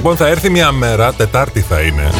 Λοιπόν, 0.00 0.16
θα 0.16 0.26
έρθει 0.26 0.50
μια 0.50 0.72
μέρα, 0.72 1.12
Τετάρτη 1.12 1.60
θα 1.60 1.80
είναι, 1.80 2.10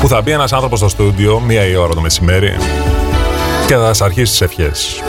που 0.00 0.08
θα 0.08 0.20
μπει 0.20 0.30
ένας 0.30 0.52
άνθρωπος 0.52 0.78
στο 0.78 0.88
στούντιο, 0.88 1.40
μία 1.40 1.66
η 1.66 1.76
ώρα 1.76 1.94
το 1.94 2.00
μεσημέρι, 2.00 2.56
και 3.66 3.74
θα 3.74 3.86
σας 3.86 4.00
αρχίσει 4.00 4.30
τις 4.30 4.40
ευχές. 4.40 5.02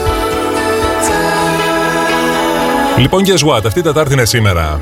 Λοιπόν, 2.96 3.24
guess 3.24 3.48
what, 3.48 3.60
αυτή 3.66 3.78
η 3.78 3.82
Τετάρτη 3.82 4.12
είναι 4.12 4.24
σήμερα. 4.24 4.80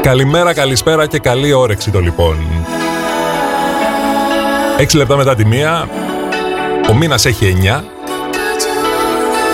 Καλημέρα, 0.00 0.54
καλησπέρα 0.54 1.06
και 1.06 1.18
καλή 1.18 1.52
όρεξη 1.52 1.90
το 1.90 2.00
λοιπόν. 2.00 2.38
Έξι 4.78 4.96
λεπτά 4.96 5.16
μετά 5.16 5.34
τη 5.34 5.46
μία, 5.46 5.88
ο 6.90 6.94
μήνας 6.94 7.24
έχει 7.24 7.46
εννιά 7.46 7.84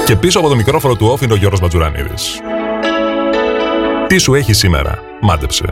και 0.04 0.16
πίσω 0.16 0.38
από 0.38 0.48
το 0.48 0.56
μικρόφωνο 0.56 0.94
του 0.94 1.06
όφη 1.06 1.24
είναι 1.24 1.32
ο 1.32 1.36
Γιώργος 1.36 1.60
Ματζουρανίδης. 1.60 2.40
Τι 4.10 4.18
σου 4.18 4.34
έχει 4.34 4.52
σήμερα, 4.52 4.98
μάντεψε. 5.20 5.64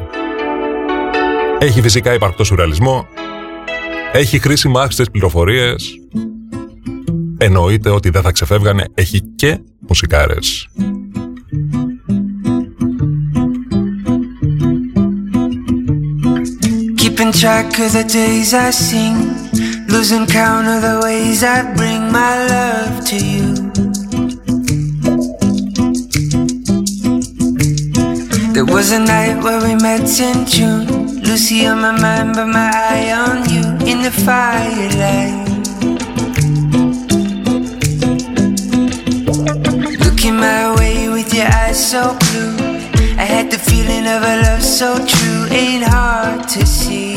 Έχει 1.59 1.81
φυσικά 1.81 2.15
υπαρκτό 2.15 2.45
σουρεαλισμό, 2.45 3.07
έχει 4.13 4.39
χρήσιμα 4.39 4.81
άχρηστες 4.81 5.11
πληροφορίες, 5.11 5.95
εννοείται 7.39 7.91
ότι 7.91 8.11
δεν 8.11 8.23
θα 8.23 8.33
ξεφεύγανε, 8.33 8.85
έχει 8.95 9.21
και 9.21 9.61
μουσικάρες. 9.79 10.69
Keeping 17.01 17.33
track 17.41 17.71
of 17.85 17.91
the 17.97 18.05
days 18.19 18.51
I 18.67 18.71
sing 18.87 19.17
Losing 19.93 20.27
count 20.27 20.67
of 20.75 20.81
the 20.87 20.97
ways 21.05 21.41
I 21.55 21.59
bring 21.77 22.03
my 22.19 22.33
love 22.53 22.88
There 28.59 28.67
was 28.67 28.91
a 28.91 28.99
night 28.99 29.41
where 29.45 29.63
we 29.63 29.77
met 29.77 30.19
in 30.19 30.45
June. 30.45 31.23
Lucy 31.23 31.65
on 31.67 31.81
my 31.81 31.93
mind, 31.93 32.35
but 32.35 32.47
my 32.47 32.69
eye 32.75 33.13
on 33.13 33.49
you 33.49 33.63
in 33.87 34.03
the 34.03 34.11
firelight. 34.11 35.47
Looking 40.05 40.35
my 40.35 40.75
way 40.77 41.09
with 41.09 41.33
your 41.33 41.47
eyes 41.47 41.79
so 41.79 42.19
blue. 42.19 42.57
I 43.17 43.23
had 43.23 43.49
the 43.49 43.59
feeling 43.59 44.09
of 44.09 44.25
a 44.25 44.43
love 44.43 44.63
so 44.65 45.07
true, 45.07 45.47
ain't 45.57 45.85
hard 45.85 46.49
to 46.49 46.67
see. 46.67 47.08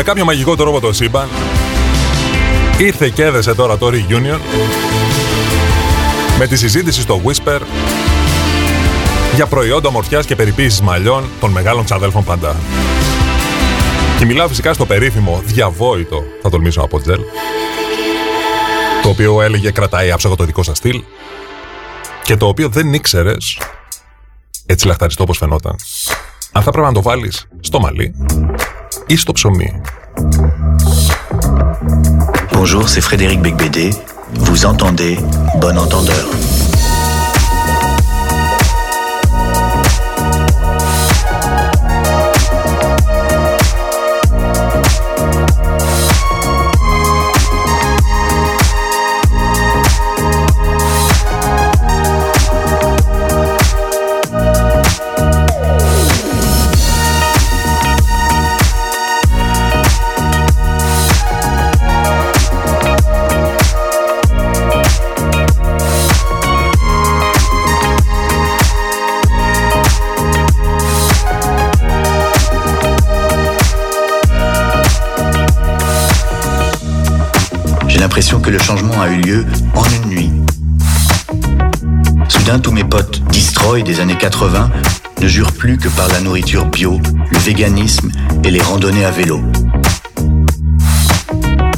Με 0.00 0.06
κάποιο 0.06 0.24
μαγικό 0.24 0.56
τρόπο 0.56 0.80
το 0.80 0.92
σύμπαν 0.92 1.28
ήρθε 2.78 3.08
και 3.08 3.24
έδεσε 3.24 3.54
τώρα 3.54 3.78
το 3.78 3.86
Reunion 3.86 4.38
με 6.38 6.46
τη 6.46 6.56
συζήτηση 6.56 7.00
στο 7.00 7.20
Whisper 7.24 7.60
για 9.34 9.46
προϊόντα 9.46 9.88
ομορφιάς 9.88 10.26
και 10.26 10.36
περιποίησης 10.36 10.80
μαλλιών 10.80 11.24
των 11.40 11.50
μεγάλων 11.50 11.84
ξαδέλφων 11.84 12.24
παντά. 12.24 12.56
Και 14.18 14.24
μιλάω 14.24 14.48
φυσικά 14.48 14.72
στο 14.72 14.86
περίφημο 14.86 15.42
διαβόητο, 15.44 16.22
θα 16.42 16.50
τολμήσω 16.50 16.80
από 16.80 17.00
τζελ, 17.00 17.20
το 19.02 19.08
οποίο 19.08 19.42
έλεγε 19.42 19.70
κρατάει 19.70 20.10
άψογο 20.10 20.36
το 20.36 20.44
δικό 20.44 20.62
σας 20.62 20.76
στυλ 20.76 21.02
και 22.22 22.36
το 22.36 22.46
οποίο 22.46 22.68
δεν 22.68 22.92
ήξερες 22.92 23.58
έτσι 24.66 24.86
λαχταριστό 24.86 25.22
όπως 25.22 25.38
φαινόταν. 25.38 25.76
Αν 26.52 26.62
θα 26.62 26.70
πρέπει 26.70 26.86
να 26.86 26.92
το 26.92 27.02
βάλεις 27.02 27.48
στο 27.60 27.80
μαλλί 27.80 28.14
ή 29.06 29.16
στο 29.16 29.32
ψωμί. 29.32 29.80
Bonjour, 32.62 32.90
c'est 32.90 33.00
Frédéric 33.00 33.40
Becbédé. 33.40 33.88
Vous 34.34 34.66
entendez 34.66 35.18
Bon 35.62 35.78
Entendeur. 35.78 36.26
Que 78.20 78.50
le 78.50 78.58
changement 78.58 79.00
a 79.00 79.08
eu 79.08 79.16
lieu 79.22 79.46
en 79.74 79.84
une 79.84 80.10
nuit. 80.10 80.30
Soudain, 82.28 82.58
tous 82.58 82.70
mes 82.70 82.84
potes 82.84 83.22
destroy 83.32 83.82
des 83.82 83.98
années 84.00 84.16
80 84.16 84.70
ne 85.22 85.26
jure 85.26 85.50
plus 85.52 85.78
que 85.78 85.88
par 85.88 86.06
la 86.08 86.20
nourriture 86.20 86.66
bio, 86.66 87.00
le 87.30 87.38
véganisme 87.38 88.10
et 88.44 88.50
les 88.50 88.60
randonnées 88.60 89.06
à 89.06 89.10
vélo. 89.10 89.40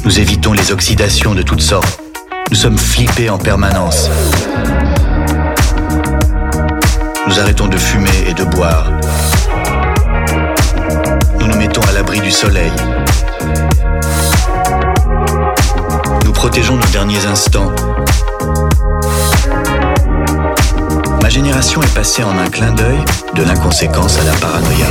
Nous 0.03 0.19
évitons 0.19 0.51
les 0.51 0.73
oxydations 0.73 1.33
de 1.33 1.43
toutes 1.43 1.61
sortes. 1.61 2.01
Nous 2.49 2.57
sommes 2.57 2.77
flippés 2.77 3.29
en 3.29 3.37
permanence. 3.37 4.09
Nous 7.25 7.39
arrêtons 7.39 7.67
de 7.67 7.77
fumer 7.77 8.27
et 8.27 8.33
de 8.33 8.43
boire. 8.43 8.91
Nous 11.39 11.47
nous 11.47 11.57
mettons 11.57 11.81
à 11.83 11.93
l'abri 11.93 12.19
du 12.19 12.31
soleil. 12.31 12.71
Protégeons 16.43 16.75
nos 16.75 16.91
derniers 16.91 17.25
instants. 17.25 17.71
Ma 21.21 21.29
génération 21.29 21.81
est 21.81 21.93
passée 21.93 22.21
en 22.21 22.37
un 22.37 22.49
clin 22.49 22.73
d'œil 22.73 22.99
de 23.33 23.43
l'inconséquence 23.43 24.19
à 24.19 24.25
la 24.25 24.33
paranoïa. 24.33 24.87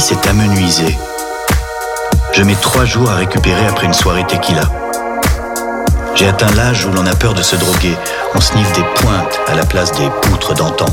S'est 0.00 0.28
amenuisé. 0.28 0.98
Je 2.32 2.42
mets 2.42 2.54
trois 2.54 2.84
jours 2.84 3.10
à 3.10 3.16
récupérer 3.16 3.66
après 3.66 3.86
une 3.86 3.94
soirée 3.94 4.26
tequila. 4.26 4.62
J'ai 6.14 6.28
atteint 6.28 6.52
l'âge 6.54 6.84
où 6.86 6.92
l'on 6.92 7.06
a 7.06 7.14
peur 7.14 7.34
de 7.34 7.42
se 7.42 7.56
droguer. 7.56 7.96
On 8.34 8.40
sniffe 8.40 8.72
des 8.72 8.84
pointes 8.96 9.40
à 9.46 9.54
la 9.54 9.64
place 9.64 9.92
des 9.92 10.08
poutres 10.22 10.54
d'antan. 10.54 10.86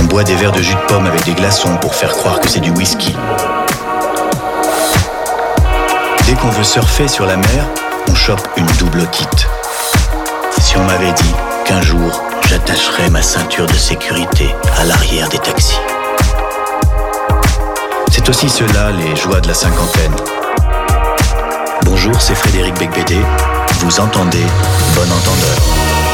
On 0.00 0.04
boit 0.04 0.24
des 0.24 0.34
verres 0.34 0.52
de 0.52 0.62
jus 0.62 0.74
de 0.74 0.86
pomme 0.86 1.06
avec 1.06 1.24
des 1.24 1.34
glaçons 1.34 1.76
pour 1.76 1.94
faire 1.94 2.12
croire 2.12 2.40
que 2.40 2.48
c'est 2.48 2.60
du 2.60 2.70
whisky. 2.70 3.14
Dès 6.26 6.34
qu'on 6.34 6.50
veut 6.50 6.64
surfer 6.64 7.08
sur 7.08 7.26
la 7.26 7.36
mer, 7.36 7.66
on 8.08 8.14
chope 8.14 8.46
une 8.56 8.66
double 8.78 9.00
otite. 9.00 9.48
Si 10.60 10.76
on 10.76 10.84
m'avait 10.84 11.12
dit 11.12 11.34
qu'un 11.64 11.80
jour 11.80 12.22
j'attacherais 12.48 13.10
ma 13.10 13.22
ceinture 13.22 13.66
de 13.66 13.74
sécurité 13.74 14.54
à 14.78 14.84
l'arrière 14.84 15.28
des 15.28 15.38
taxis. 15.38 15.78
C'est 18.24 18.30
aussi 18.30 18.48
cela 18.48 18.90
les 18.90 19.14
joies 19.16 19.42
de 19.42 19.48
la 19.48 19.52
cinquantaine. 19.52 20.14
Bonjour, 21.84 22.18
c'est 22.22 22.34
Frédéric 22.34 22.74
Becbédé. 22.78 23.18
Vous 23.80 24.00
entendez 24.00 24.46
Bon 24.94 25.02
Entendeur. 25.02 26.13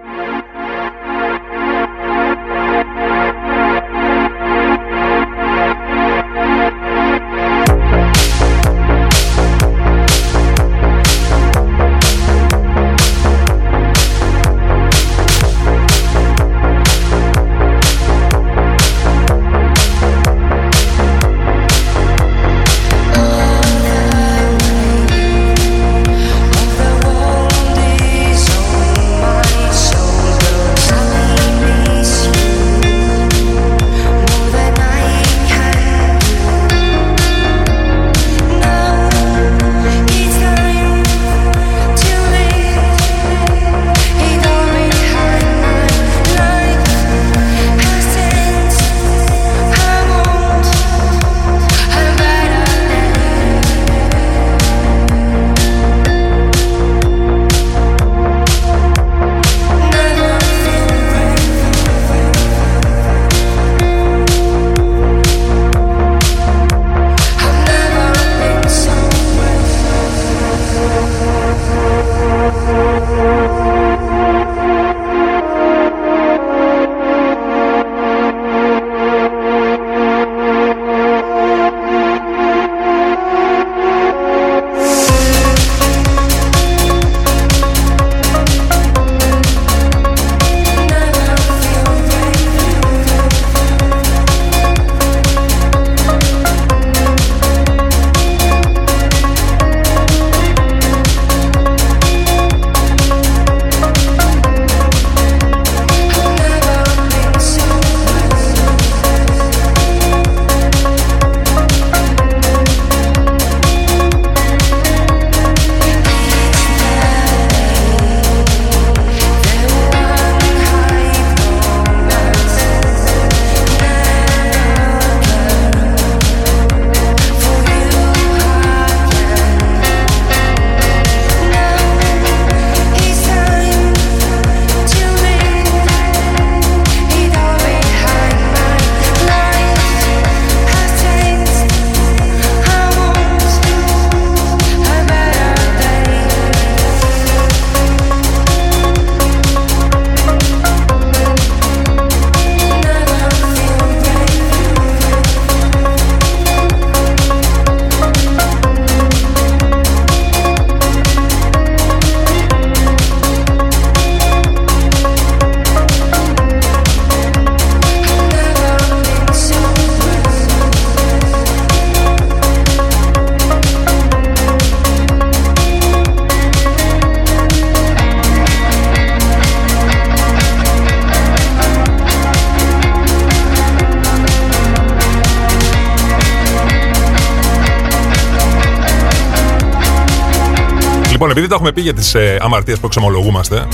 Λοιπόν, 191.31 191.43
επειδή 191.43 191.47
τα 191.47 191.55
έχουμε 191.55 191.71
πει 191.71 191.81
για 191.81 191.93
τις 191.93 192.15
ε, 192.15 192.37
αμαρτίες 192.41 192.79
που 192.79 192.85
εξομολογούμαστε, 192.85 193.67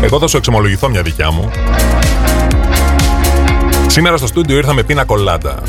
εγώ 0.00 0.18
θα 0.18 0.26
σου 0.26 0.36
εξομολογηθώ 0.36 0.88
μια 0.88 1.02
δικιά 1.02 1.30
μου. 1.30 1.50
Σήμερα 3.86 4.16
στο 4.16 4.26
στούντιο 4.26 4.56
ήρθαμε 4.56 4.82
πίνα 4.82 5.04
κολάντα. 5.04 5.62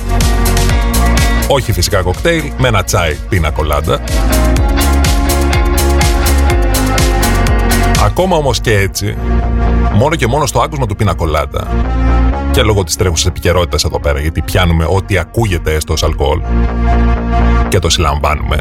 Όχι 1.47 1.71
φυσικά 1.71 2.01
κοκτέιλ, 2.01 2.43
με 2.57 2.67
ένα 2.67 2.83
τσάι 2.83 3.15
πίνα 3.29 3.51
κολάντα. 3.51 4.03
Ακόμα 8.05 8.35
όμως 8.35 8.59
και 8.59 8.73
έτσι, 8.73 9.17
μόνο 9.93 10.15
και 10.15 10.27
μόνο 10.27 10.45
στο 10.45 10.59
άκουσμα 10.61 10.85
του 10.85 10.95
πίνα 10.95 11.13
κολάντα 11.13 11.67
και 12.51 12.61
λόγω 12.61 12.83
της 12.83 12.95
τρέχουσας 12.95 13.25
επικαιρότητας 13.25 13.83
εδώ 13.83 13.99
πέρα, 13.99 14.19
γιατί 14.19 14.41
πιάνουμε 14.41 14.85
ό,τι 14.89 15.17
ακούγεται 15.17 15.73
έστω 15.73 15.93
ως 15.93 16.03
αλκοόλ 16.03 16.41
και 17.69 17.79
το 17.79 17.89
συλλαμβάνουμε. 17.89 18.57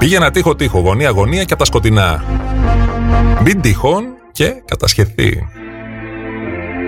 Πήγαινα 0.00 0.30
τείχο 0.30 0.54
τείχο, 0.54 0.78
γωνία 0.78 1.10
γωνία 1.10 1.44
και 1.44 1.52
από 1.52 1.62
τα 1.62 1.64
σκοτεινά. 1.64 2.24
Μην 3.44 3.60
τυχόν 3.60 4.04
και 4.32 4.62
κατασχεθεί. 4.64 5.48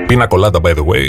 Πίνα 0.07 0.27
κολάτα, 0.27 0.61
by 0.63 0.75
the 0.75 0.85
way, 0.85 1.07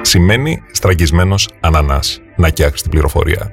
σημαίνει 0.00 0.62
στραγγισμένος 0.72 1.48
ανανάς. 1.60 2.20
Να 2.36 2.50
και 2.50 2.82
την 2.82 2.90
πληροφορία. 2.90 3.52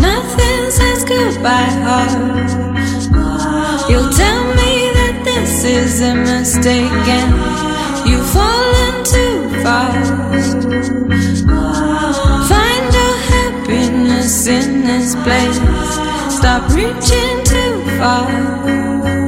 nothing 0.00 0.70
says 0.70 1.04
goodbye 1.04 1.72
heart. 1.86 2.12
You'll 3.90 4.12
tell 4.12 4.44
me 4.60 4.72
that 4.98 5.22
this 5.24 5.64
is 5.64 6.00
a 6.00 6.14
mistake 6.14 6.92
you've 8.06 8.28
fallen 8.30 8.94
too 9.04 9.36
far. 9.62 9.92
Find 12.52 12.86
your 12.98 13.16
happiness 13.34 14.46
in 14.46 14.84
this 14.84 15.14
place. 15.24 15.58
Stop 16.36 16.62
reaching 16.70 17.36
too 17.44 17.74
far. 17.98 19.23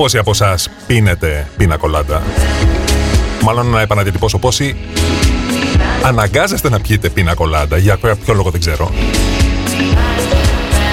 Πόσοι 0.00 0.18
από 0.18 0.30
εσάς 0.30 0.70
πίνετε 0.86 1.48
πίνα 1.56 1.76
κολάντα. 1.76 2.22
Μάλλον 3.42 3.66
να 3.66 3.80
επαναδιατυπώσω 3.80 4.38
πόσοι 4.38 4.76
αναγκάζεστε 6.02 6.68
να 6.68 6.80
πιείτε 6.80 7.08
πίνα 7.08 7.34
κολάντα. 7.34 7.76
Για 7.76 7.98
ποιο 8.24 8.34
λόγο 8.34 8.50
δεν 8.50 8.60
ξέρω. 8.60 8.90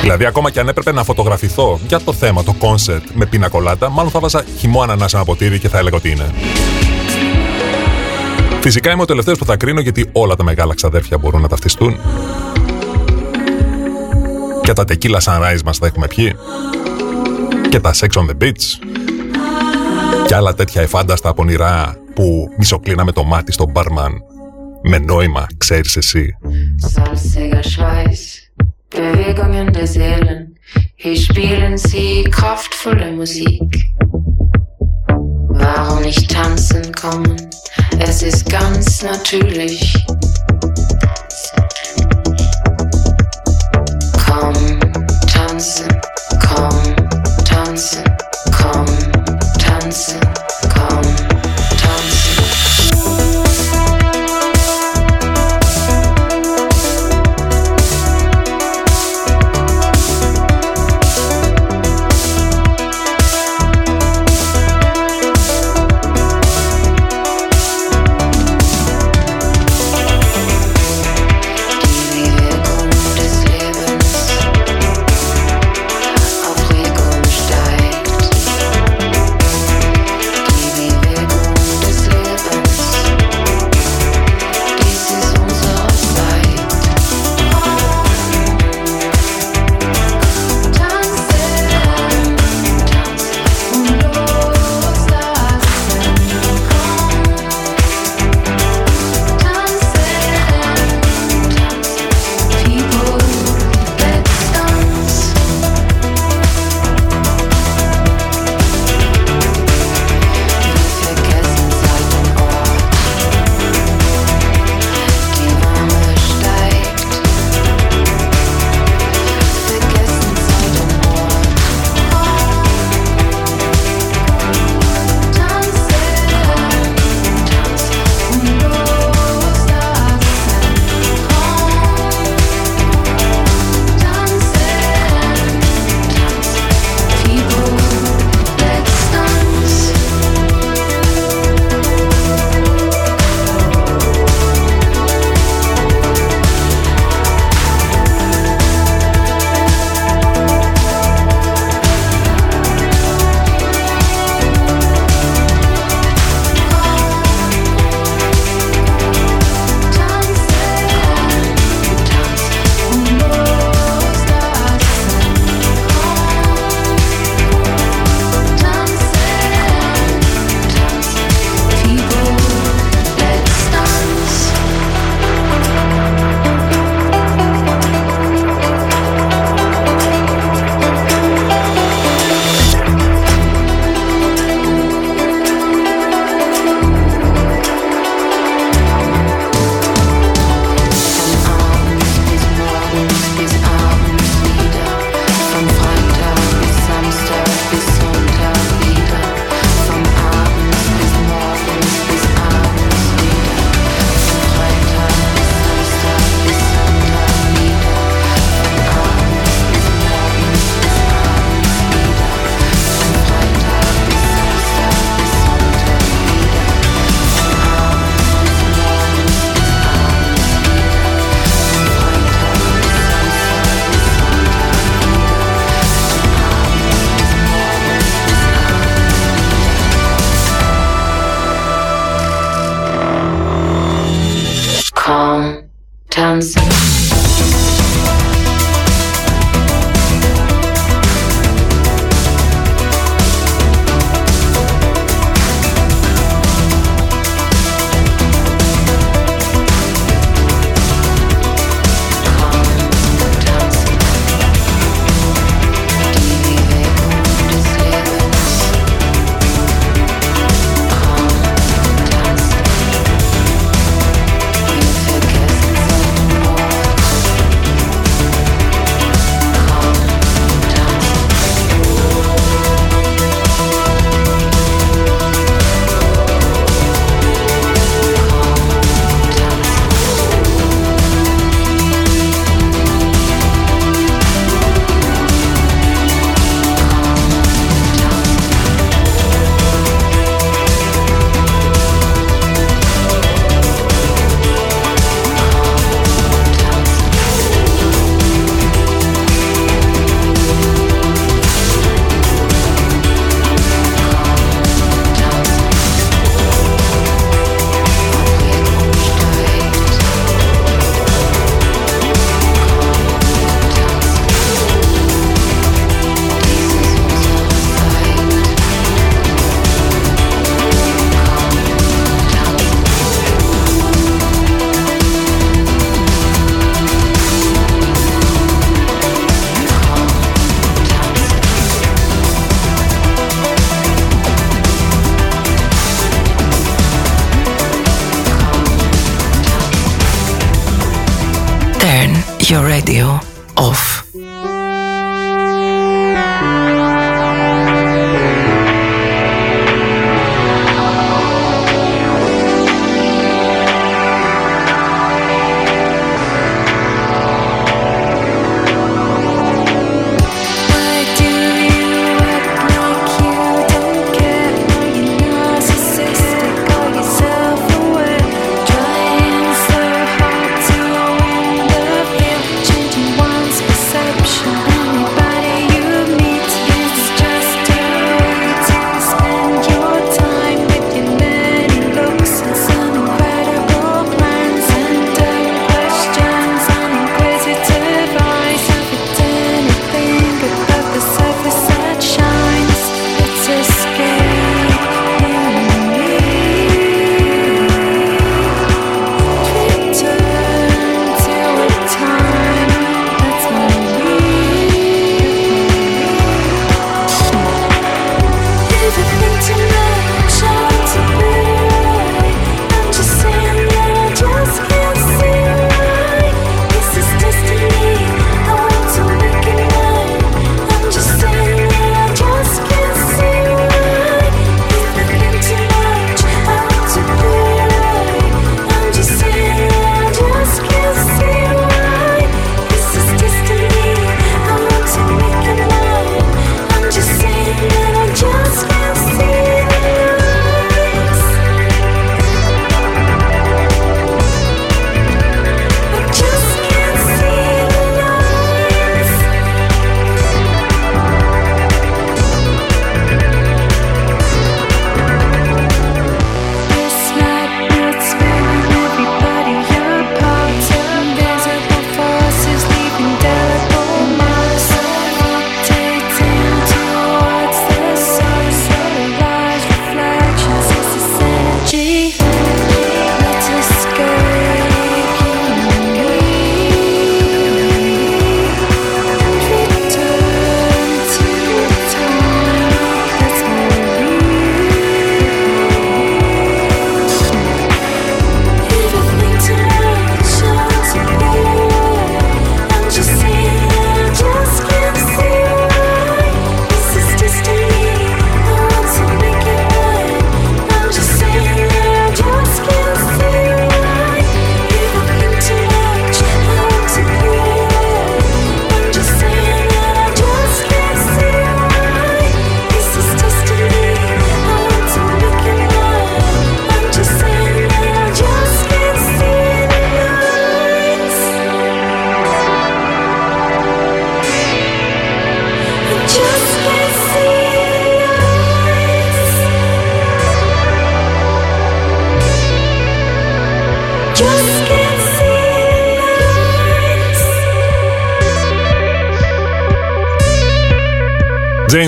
Δηλαδή, 0.01 0.25
ακόμα 0.25 0.51
και 0.51 0.59
αν 0.59 0.67
έπρεπε 0.67 0.91
να 0.91 1.03
φωτογραφηθώ 1.03 1.79
για 1.87 1.99
το 1.99 2.13
θέμα, 2.13 2.43
το 2.43 2.53
κόνσερτ 2.53 3.03
με 3.13 3.25
πίνα 3.25 3.49
κολάντα, 3.49 3.89
μάλλον 3.89 4.11
θα 4.11 4.19
βάζα 4.19 4.43
χυμό 4.57 4.81
ανανά 4.81 5.07
σε 5.07 5.15
ένα 5.15 5.25
ποτήρι 5.25 5.59
και 5.59 5.69
θα 5.69 5.77
έλεγα 5.77 5.95
ότι 5.95 6.09
είναι. 6.09 6.33
Φυσικά 8.61 8.91
είμαι 8.91 9.01
ο 9.01 9.05
τελευταίος 9.05 9.37
που 9.37 9.45
θα 9.45 9.57
κρίνω 9.57 9.79
γιατί 9.79 10.09
όλα 10.11 10.35
τα 10.35 10.43
μεγάλα 10.43 10.73
ξαδέρφια 10.73 11.17
μπορούν 11.17 11.41
να 11.41 11.47
ταυτιστούν. 11.47 11.99
Και 14.61 14.73
τα 14.73 14.83
tequila 14.87 15.19
sunrise 15.23 15.61
μας 15.65 15.77
θα 15.77 15.85
έχουμε 15.85 16.07
πιει 16.07 16.35
και 17.68 17.80
τα 17.80 17.94
Sex 17.94 18.08
on 18.20 18.26
the 18.30 18.42
Beach 18.42 18.86
και 20.26 20.34
άλλα 20.34 20.54
τέτοια 20.54 20.82
εφάνταστα 20.82 21.34
πονηρά 21.34 21.96
που 22.14 22.48
μισοκλίναμε 22.58 23.12
το 23.12 23.24
μάτι 23.24 23.52
στον 23.52 23.70
μπάρμαν 23.70 24.12
με 24.82 24.98
νόημα, 24.98 25.46
ξέρεις 25.56 25.96
εσύ. 25.96 26.36
Bewegungen 28.94 29.72
der 29.72 29.86
Seelen, 29.86 30.58
hier 30.96 31.16
spielen 31.16 31.78
sie 31.78 32.24
kraftvolle 32.24 33.10
Musik. 33.12 33.68
Warum 35.48 36.02
nicht 36.02 36.30
tanzen 36.30 36.92
kommen? 36.92 37.36
Es 37.98 38.22
ist 38.22 38.50
ganz 38.50 39.02
natürlich. 39.02 39.94
Komm, 44.26 44.54
tanzen, 45.32 45.88
komm. 45.88 45.95
come, 48.51 48.87
dance. 49.59 50.26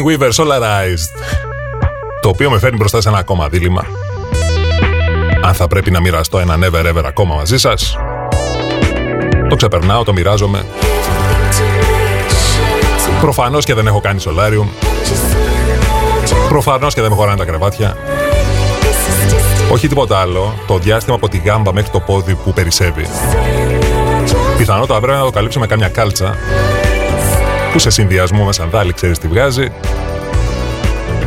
Weaver 0.09 0.31
Solarized. 0.31 1.11
Το 2.21 2.29
οποίο 2.29 2.49
με 2.49 2.59
φέρνει 2.59 2.77
μπροστά 2.77 3.01
σε 3.01 3.09
ένα 3.09 3.17
ακόμα 3.17 3.49
δίλημα. 3.49 3.85
Αν 5.43 5.53
θα 5.53 5.67
πρέπει 5.67 5.91
να 5.91 5.99
μοιραστώ 5.99 6.39
ένα 6.39 6.57
never 6.61 6.93
ever 6.93 7.03
ακόμα 7.05 7.35
μαζί 7.35 7.57
σας. 7.57 7.97
Το 9.49 9.55
ξεπερνάω, 9.55 10.03
το 10.03 10.13
μοιράζομαι. 10.13 10.65
Προφανώς 13.21 13.65
και 13.65 13.73
δεν 13.73 13.87
έχω 13.87 13.99
κάνει 13.99 14.19
σολάριουμ. 14.19 14.67
Προφανώς 16.49 16.93
και 16.93 17.01
δεν 17.01 17.09
με 17.09 17.15
χωράνε 17.15 17.37
τα 17.37 17.45
κρεβάτια. 17.45 17.97
Όχι 19.71 19.87
τίποτα 19.87 20.17
άλλο, 20.17 20.53
το 20.67 20.77
διάστημα 20.77 21.15
από 21.15 21.29
τη 21.29 21.37
γάμπα 21.37 21.73
μέχρι 21.73 21.89
το 21.89 21.99
πόδι 21.99 22.35
που 22.35 22.53
περισσεύει. 22.53 23.07
Πιθανότατα 24.57 24.99
πρέπει 24.99 25.17
να 25.17 25.23
το 25.23 25.29
καλύψω 25.31 25.59
με 25.59 25.67
κάμια 25.67 25.89
κάλτσα 25.89 26.37
που 27.71 27.79
σε 27.79 27.89
συνδυασμό 27.89 28.43
με 28.43 28.53
σανδάλι 28.53 28.93
ξέρεις 28.93 29.19
τι 29.19 29.27
βγάζει. 29.27 29.71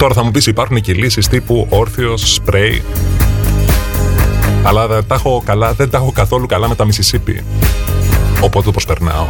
Τώρα 0.03 0.15
θα 0.15 0.25
μου 0.25 0.31
πεις 0.31 0.47
υπάρχουν 0.47 0.81
και 0.81 0.93
λύσεις 0.93 1.29
τύπου 1.29 1.67
όρθιος, 1.71 2.35
σπρέι; 2.35 2.83
Αλλά 4.63 4.87
δεν 4.87 5.07
τα 5.07 5.15
έχω, 5.15 5.43
καλά, 5.45 5.73
δεν 5.73 5.91
τα 5.91 5.97
έχω 5.99 6.13
καθόλου 6.13 6.47
καλά 6.47 6.69
με 6.69 6.75
τα 6.75 6.85
Μισισίπη. 6.85 7.45
Οπότε 8.41 8.65
το 8.65 8.71
προσπερνάω. 8.71 9.27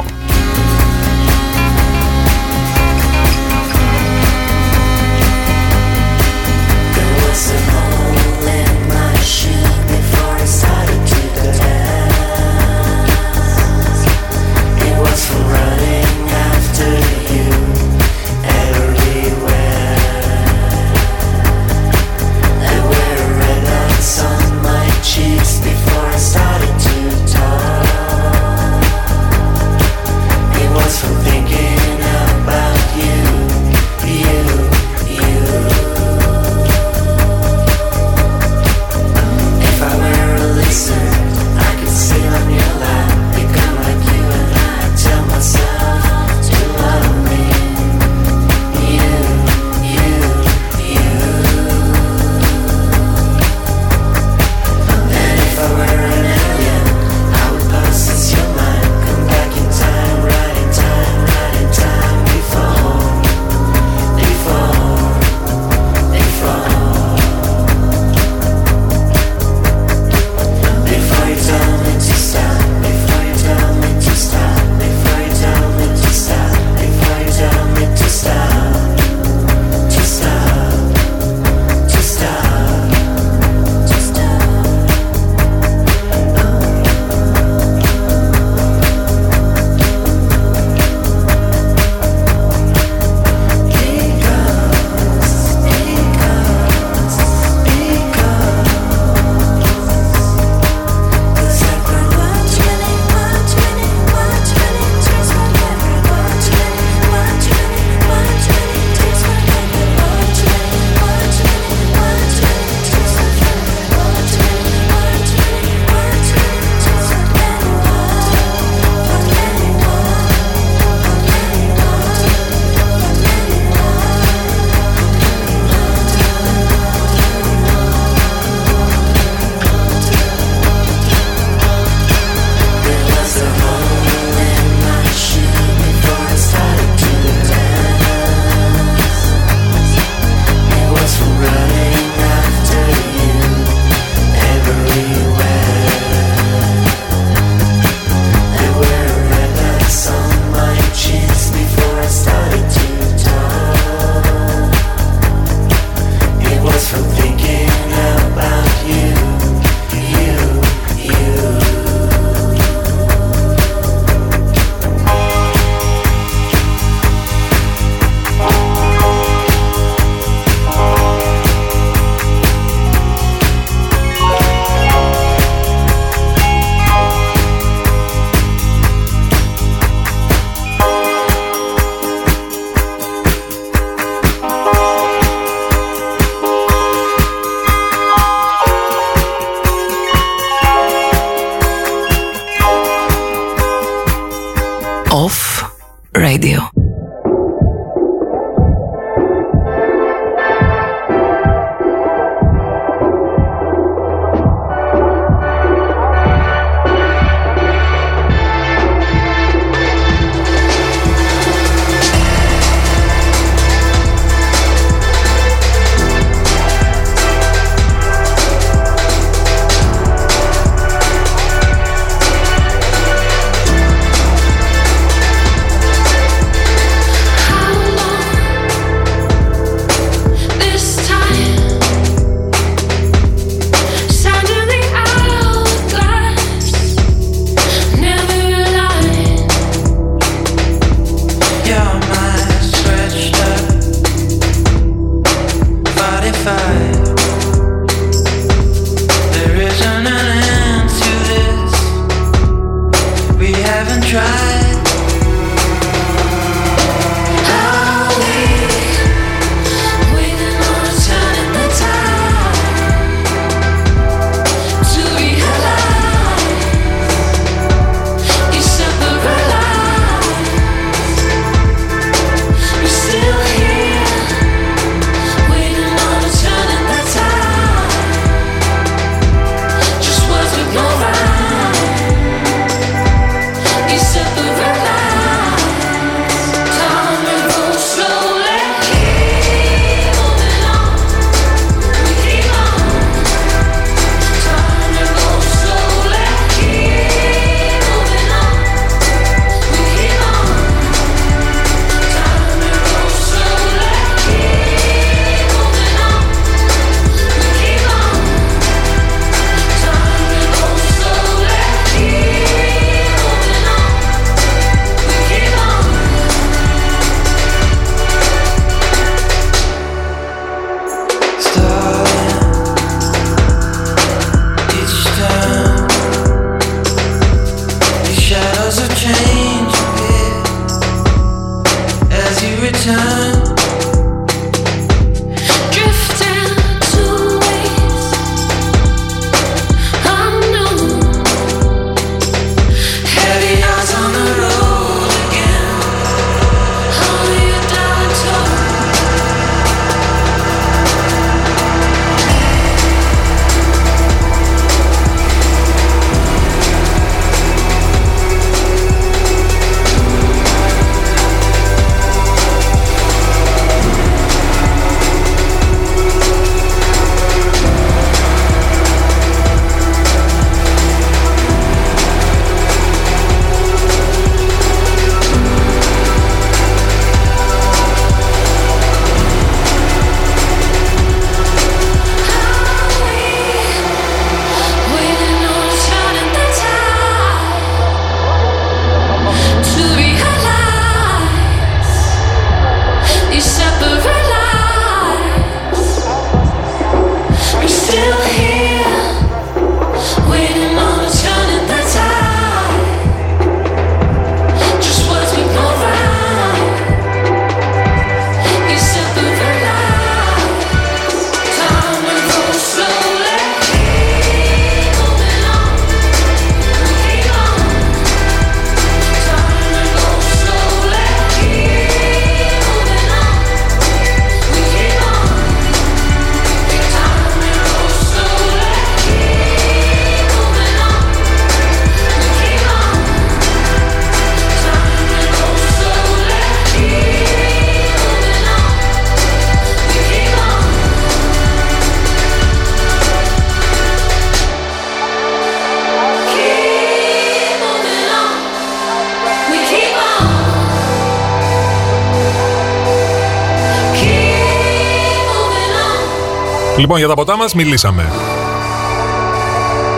Λοιπόν, 456.83 456.99
για 456.99 457.09
τα 457.09 457.15
ποτά 457.15 457.37
μας 457.37 457.55
μιλήσαμε. 457.55 458.13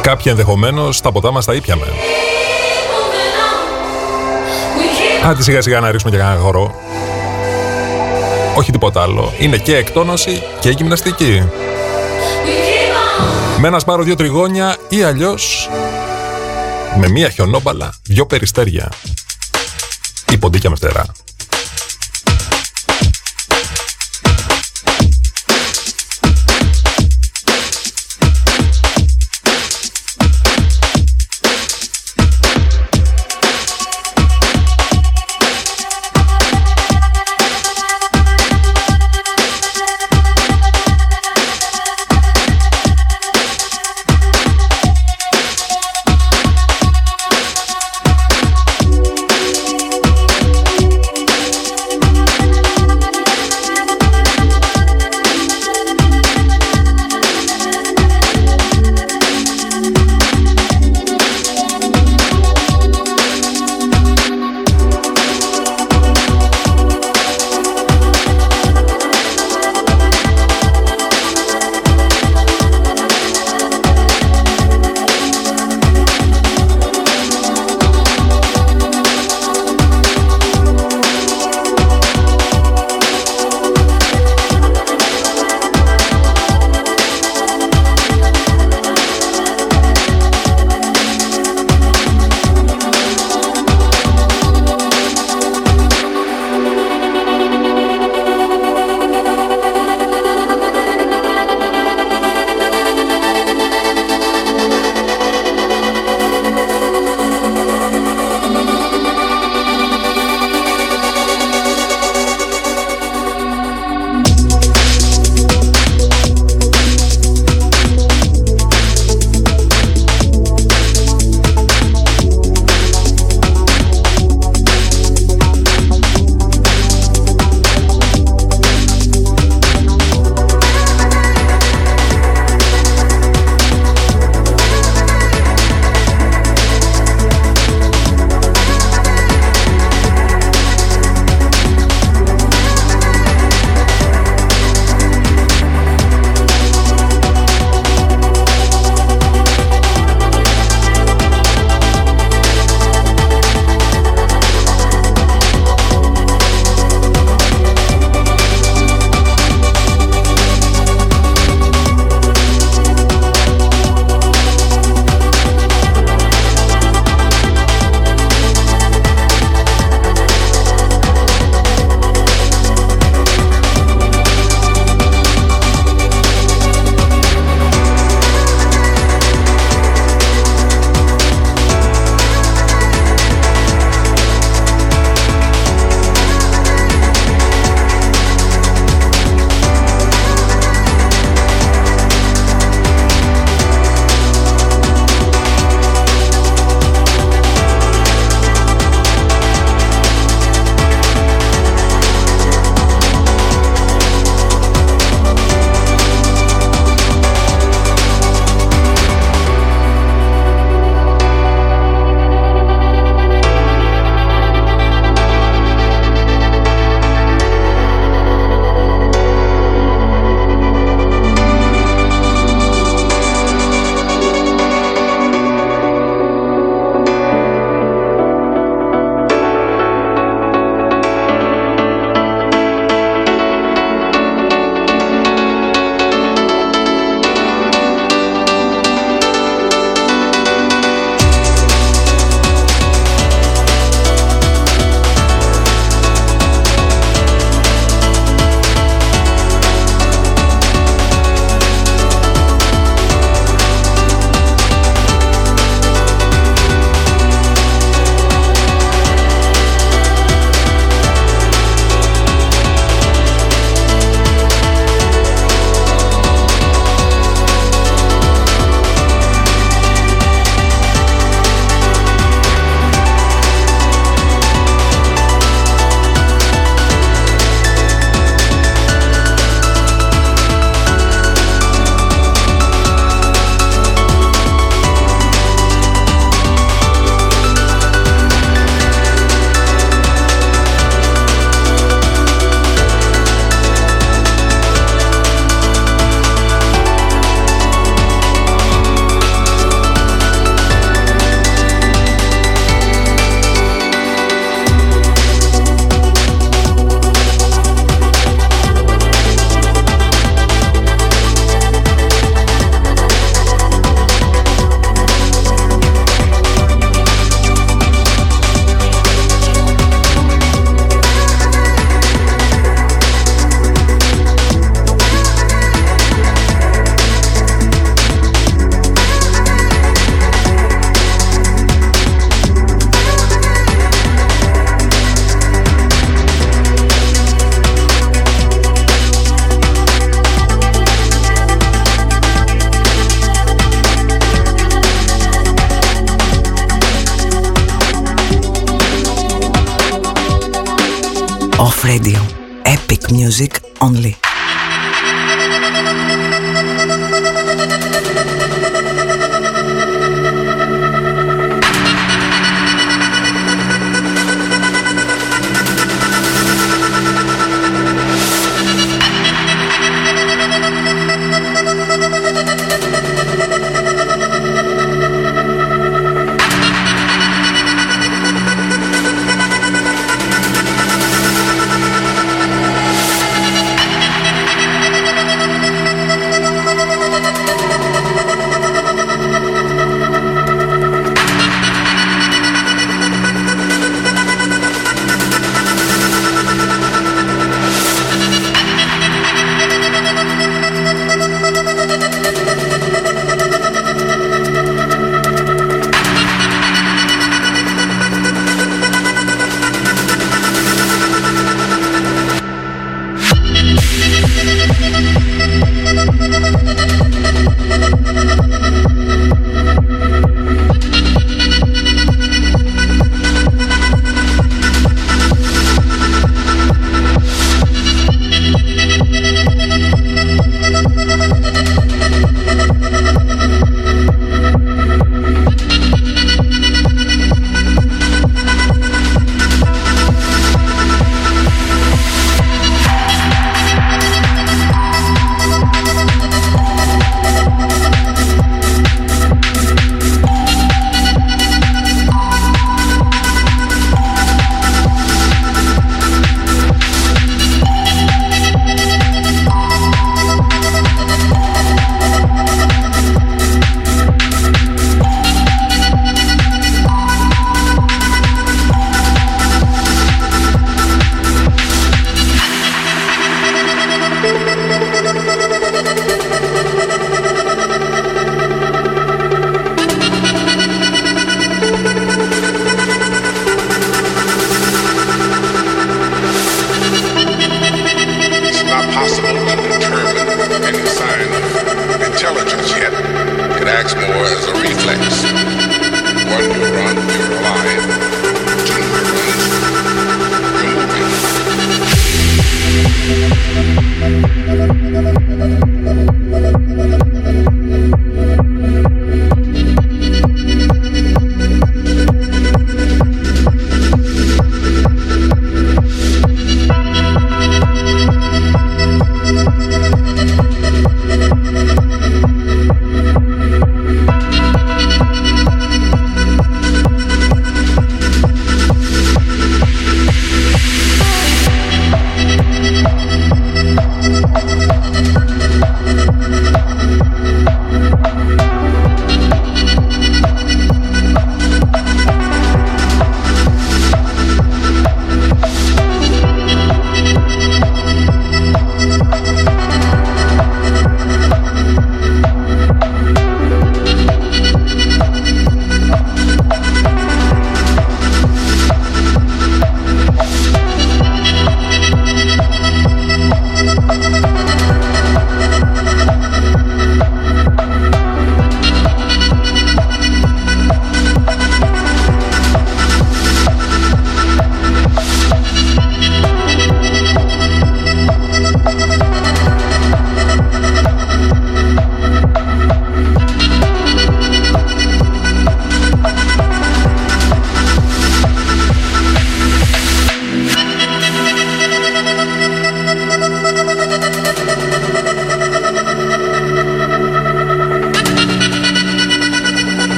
Κάποια 0.00 0.30
ενδεχομένως 0.30 1.00
τα 1.00 1.12
ποτά 1.12 1.32
μας 1.32 1.44
τα 1.44 1.54
ήπιαμε. 1.54 1.86
Άντε 5.24 5.42
σιγά 5.42 5.62
σιγά 5.62 5.80
να 5.80 5.90
ρίξουμε 5.90 6.12
και 6.12 6.18
κανένα 6.18 6.40
χορό. 6.40 6.74
Όχι 8.54 8.72
τίποτα 8.72 9.02
άλλο. 9.02 9.32
Είναι 9.38 9.56
και 9.56 9.76
εκτόνωση 9.76 10.42
και 10.60 10.70
γυμναστική. 10.70 11.48
Με 13.58 13.68
ένα 13.68 13.78
σπάρο 13.78 14.02
δύο 14.02 14.14
τριγώνια 14.14 14.76
ή 14.88 15.02
αλλιώς 15.02 15.70
με 16.98 17.08
μία 17.08 17.30
χιονόμπαλα, 17.30 17.94
δυο 18.02 18.26
περιστέρια. 18.26 18.92
Ή 20.32 20.38
ποντίκια 20.38 20.70
με 20.70 20.76
φτερά. 20.76 21.04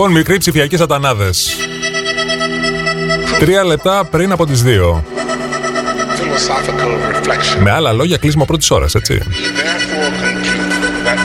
Λοιπόν, 0.00 0.14
μικροί 0.14 0.38
ψηφιακοί 0.38 0.76
σατανάδες. 0.76 1.56
Τρία 3.38 3.64
λεπτά 3.64 4.04
πριν 4.04 4.32
από 4.32 4.46
τις 4.46 4.62
δύο. 4.62 5.04
Με 7.62 7.70
άλλα 7.70 7.92
λόγια, 7.92 8.16
κλείσιμο 8.16 8.44
πρώτης 8.44 8.70
ώρας, 8.70 8.94
έτσι. 8.94 9.22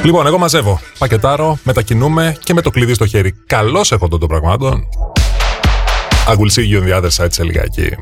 Λοιπόν, 0.03 0.27
εγώ 0.27 0.37
μαζεύω. 0.37 0.79
Πακετάρω, 0.97 1.57
μετακινούμε 1.63 2.35
και 2.43 2.53
με 2.53 2.61
το 2.61 2.69
κλειδί 2.69 2.93
στο 2.93 3.05
χέρι. 3.05 3.35
Καλώς 3.45 3.91
έχω 3.91 4.07
των 4.07 4.27
πραγμάτων. 4.27 4.87
I 6.27 6.31
will 6.31 6.59
see 6.59 6.73
you 6.73 6.81
on 6.81 6.89
the 6.89 7.01
other 7.01 7.23
side 7.23 7.31
σε 7.31 7.43
λιγάκι. 7.43 7.97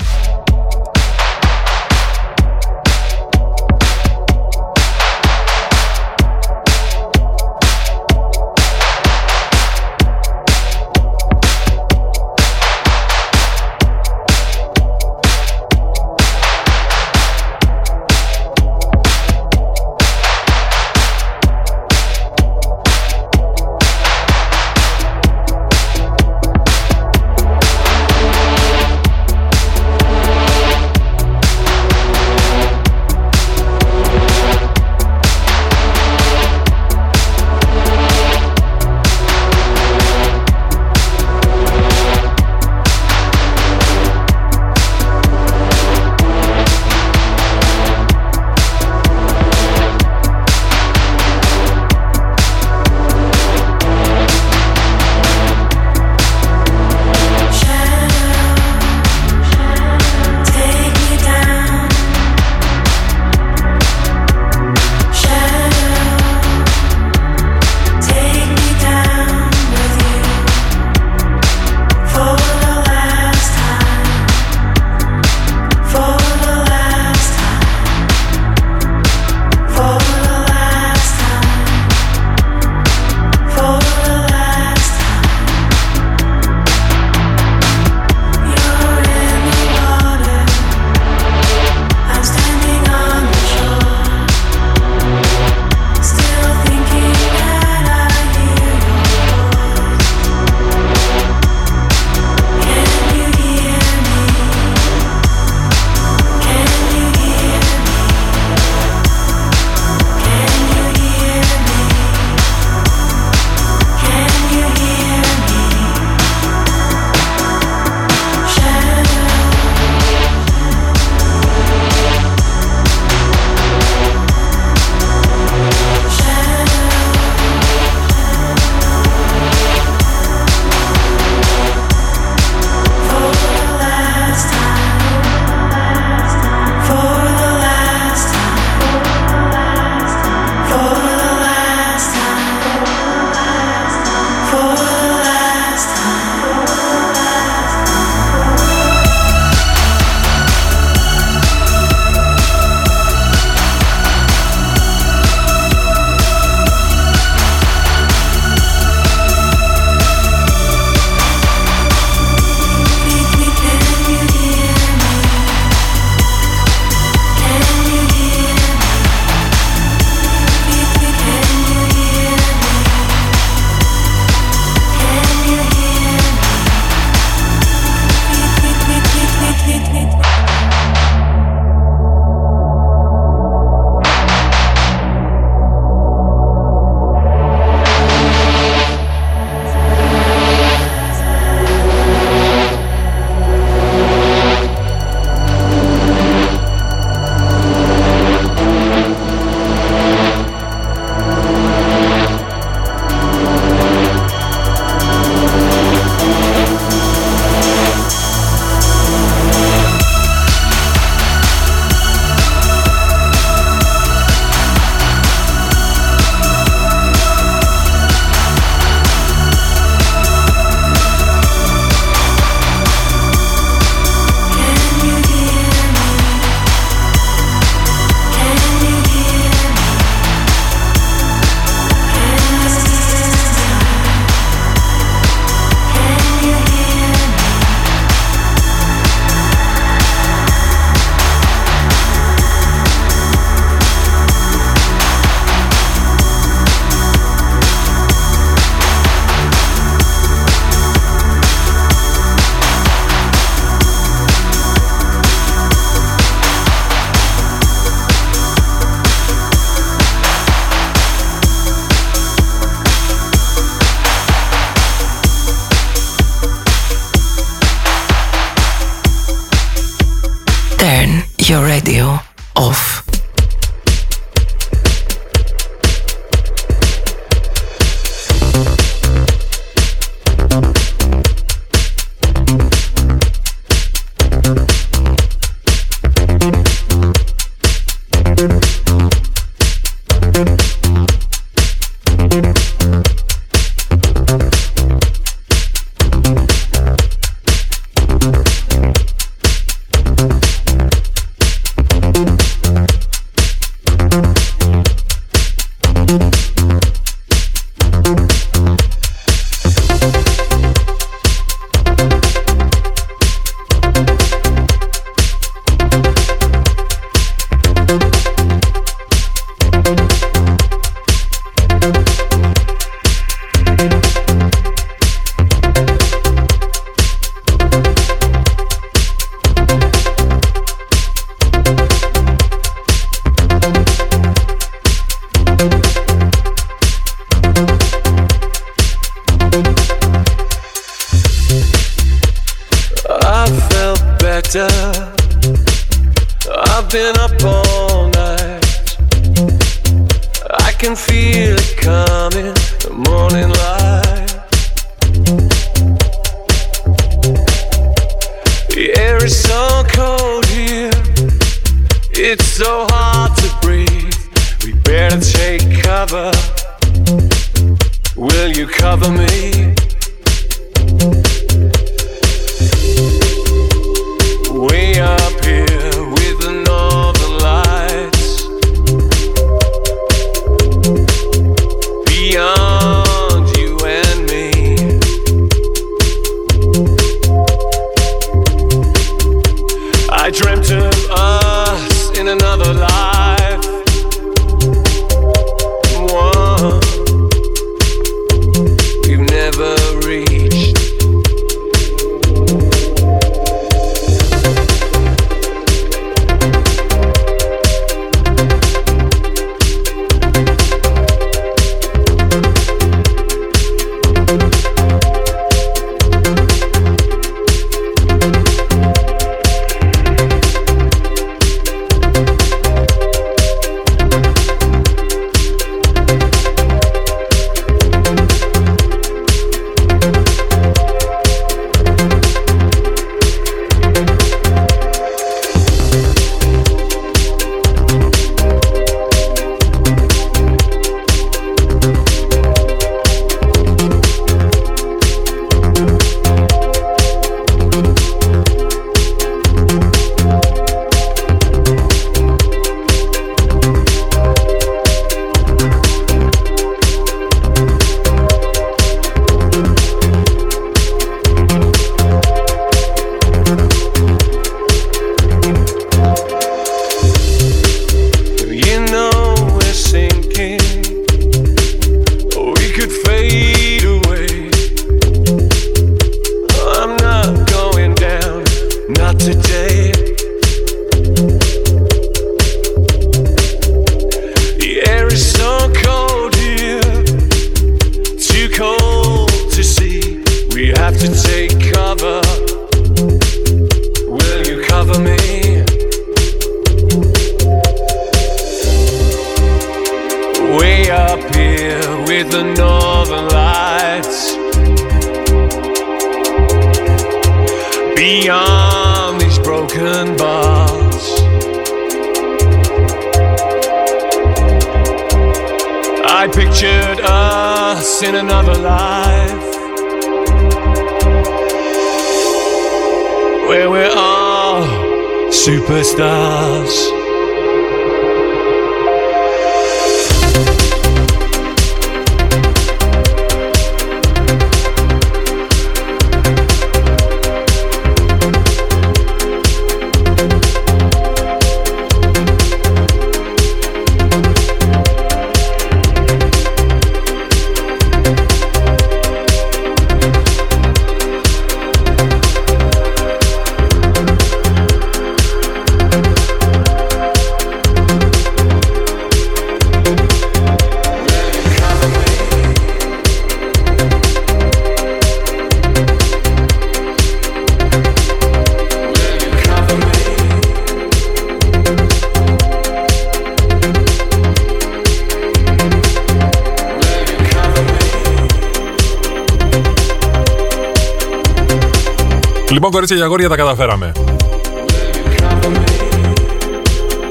Κορίτσια 582.74 582.98
και 582.98 583.04
αγόρια, 583.04 583.30
τα 583.30 583.36
καταφέραμε. 583.36 583.92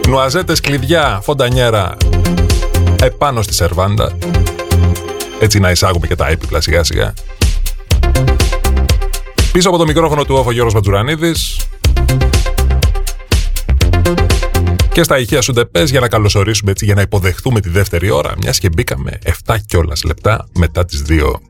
Νουαζέτες, 0.08 0.60
κλειδιά, 0.60 1.20
φοντανιέρα 1.22 1.96
επάνω 3.02 3.42
στη 3.42 3.54
σερβάντα. 3.54 4.16
Έτσι 5.40 5.58
να 5.58 5.70
εισάγουμε 5.70 6.06
και 6.06 6.16
τα 6.16 6.28
έπιπλα 6.28 6.60
σιγά 6.60 6.82
σιγά. 6.82 7.14
Πίσω 9.52 9.68
από 9.68 9.78
το 9.78 9.84
μικρόφωνο 9.84 10.24
του 10.24 10.34
όφο 10.34 10.52
Γιώργος 10.52 10.74
Ματζουρανίδης. 10.74 11.56
Και 14.92 15.02
στα 15.02 15.18
ηχεία 15.18 15.40
σου 15.40 15.52
πες 15.70 15.90
για 15.90 16.00
να 16.00 16.08
καλωσορίσουμε 16.08 16.70
έτσι, 16.70 16.84
για 16.84 16.94
να 16.94 17.00
υποδεχτούμε 17.00 17.60
τη 17.60 17.68
δεύτερη 17.68 18.10
ώρα, 18.10 18.32
μιας 18.40 18.58
και 18.58 18.68
μπήκαμε 18.68 19.18
7 19.46 19.56
κιόλας 19.66 20.02
λεπτά 20.02 20.48
μετά 20.58 20.84
τις 20.84 21.02
2. 21.02 21.40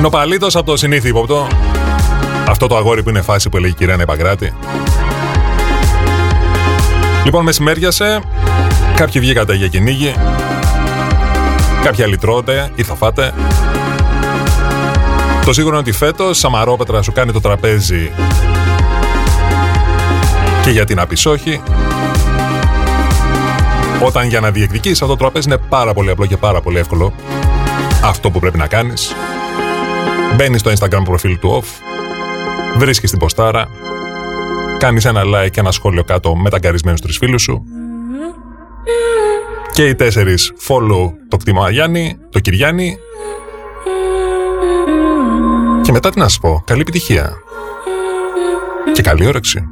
Νοπαλίτος 0.00 0.56
από 0.56 0.66
το 0.66 0.76
συνήθι 0.76 1.08
ύποπτο. 1.08 1.46
Αυτό 2.48 2.66
το 2.66 2.76
αγόρι 2.76 3.02
που 3.02 3.08
είναι 3.08 3.22
φάση 3.22 3.48
που 3.48 3.56
έλεγε 3.56 3.72
η 3.72 3.76
κυρία 3.76 3.96
Νεπαγκράτη. 3.96 4.54
Λοιπόν, 7.24 7.44
μεσημέριασε. 7.44 8.20
Κάποιοι 8.96 9.20
βγήκατε 9.20 9.54
για 9.54 9.68
κυνήγι. 9.68 10.14
Κάποιοι 11.82 12.04
άλλοι 12.04 12.16
τρώτε 12.16 12.70
ή 12.74 12.82
θα 12.82 12.94
φάτε. 12.94 13.34
Το 15.44 15.52
σίγουρο 15.52 15.72
είναι 15.78 15.82
ότι 15.88 15.92
φέτος 15.92 16.38
Σαμαρόπετρα 16.38 17.02
σου 17.02 17.12
κάνει 17.12 17.32
το 17.32 17.40
τραπέζι 17.40 18.10
και 20.62 20.70
για 20.70 20.84
την 20.84 21.00
απεισόχη. 21.00 21.60
Όταν 24.02 24.26
για 24.28 24.40
να 24.40 24.50
διεκδικείς 24.50 24.92
αυτό 24.92 25.06
το 25.06 25.16
τραπέζι 25.16 25.48
είναι 25.48 25.58
πάρα 25.68 25.94
πολύ 25.94 26.10
απλό 26.10 26.26
και 26.26 26.36
πάρα 26.36 26.60
πολύ 26.60 26.78
εύκολο. 26.78 27.12
Αυτό 28.04 28.30
που 28.30 28.40
πρέπει 28.40 28.58
να 28.58 28.66
κάνεις 28.66 29.14
Μπαίνεις 30.36 30.60
στο 30.60 30.70
Instagram 30.70 31.02
προφίλ 31.04 31.38
του 31.38 31.62
off, 31.62 31.66
βρίσκεις 32.78 33.10
την 33.10 33.18
ποστάρα, 33.18 33.68
κάνεις 34.78 35.04
ένα 35.04 35.22
like 35.24 35.50
και 35.50 35.60
ένα 35.60 35.70
σχόλιο 35.70 36.04
κάτω 36.04 36.36
με 36.36 36.50
ταγκαρισμένους 36.50 37.00
τρεις 37.00 37.16
φίλους 37.16 37.42
σου. 37.42 37.64
Και 39.72 39.86
οι 39.86 39.94
τέσσερις 39.94 40.52
follow 40.68 41.10
το 41.28 41.36
κτήμα 41.36 41.70
Γιάννη, 41.70 42.18
το 42.30 42.40
Κυριάννη. 42.40 42.96
Και 45.82 45.92
μετά 45.92 46.10
τι 46.10 46.18
να 46.18 46.28
σας 46.28 46.38
πω, 46.38 46.62
καλή 46.66 46.80
επιτυχία. 46.80 47.32
Και 48.92 49.02
καλή 49.02 49.26
όρεξη. 49.26 49.68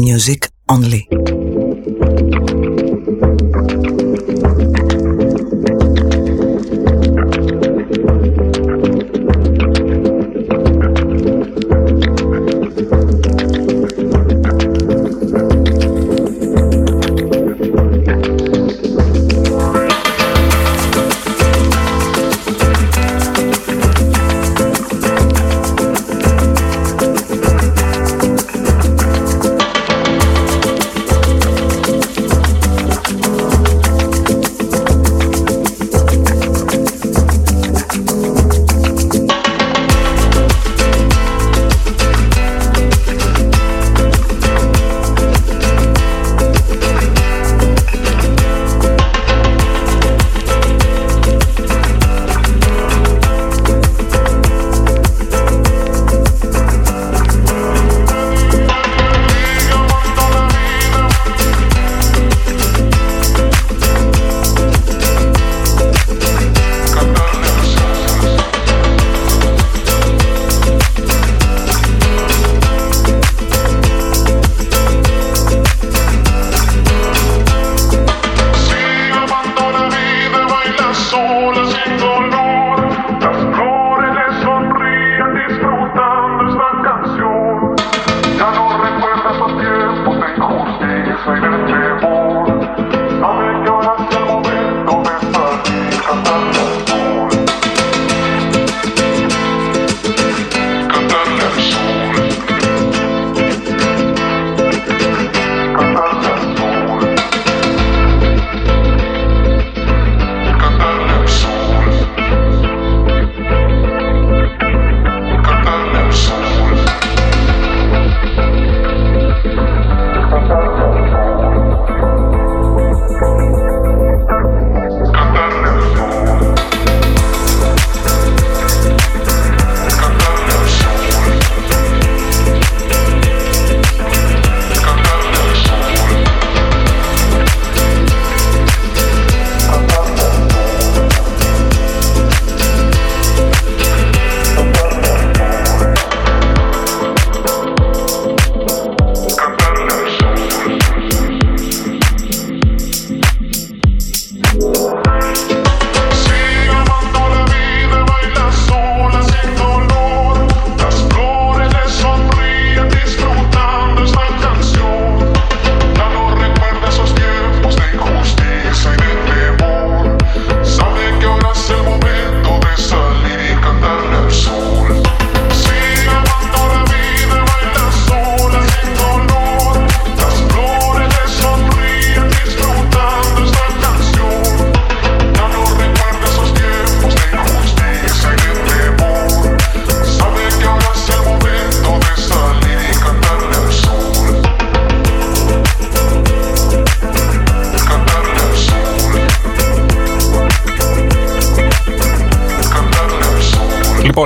Music 0.00 0.50
only. 0.68 1.03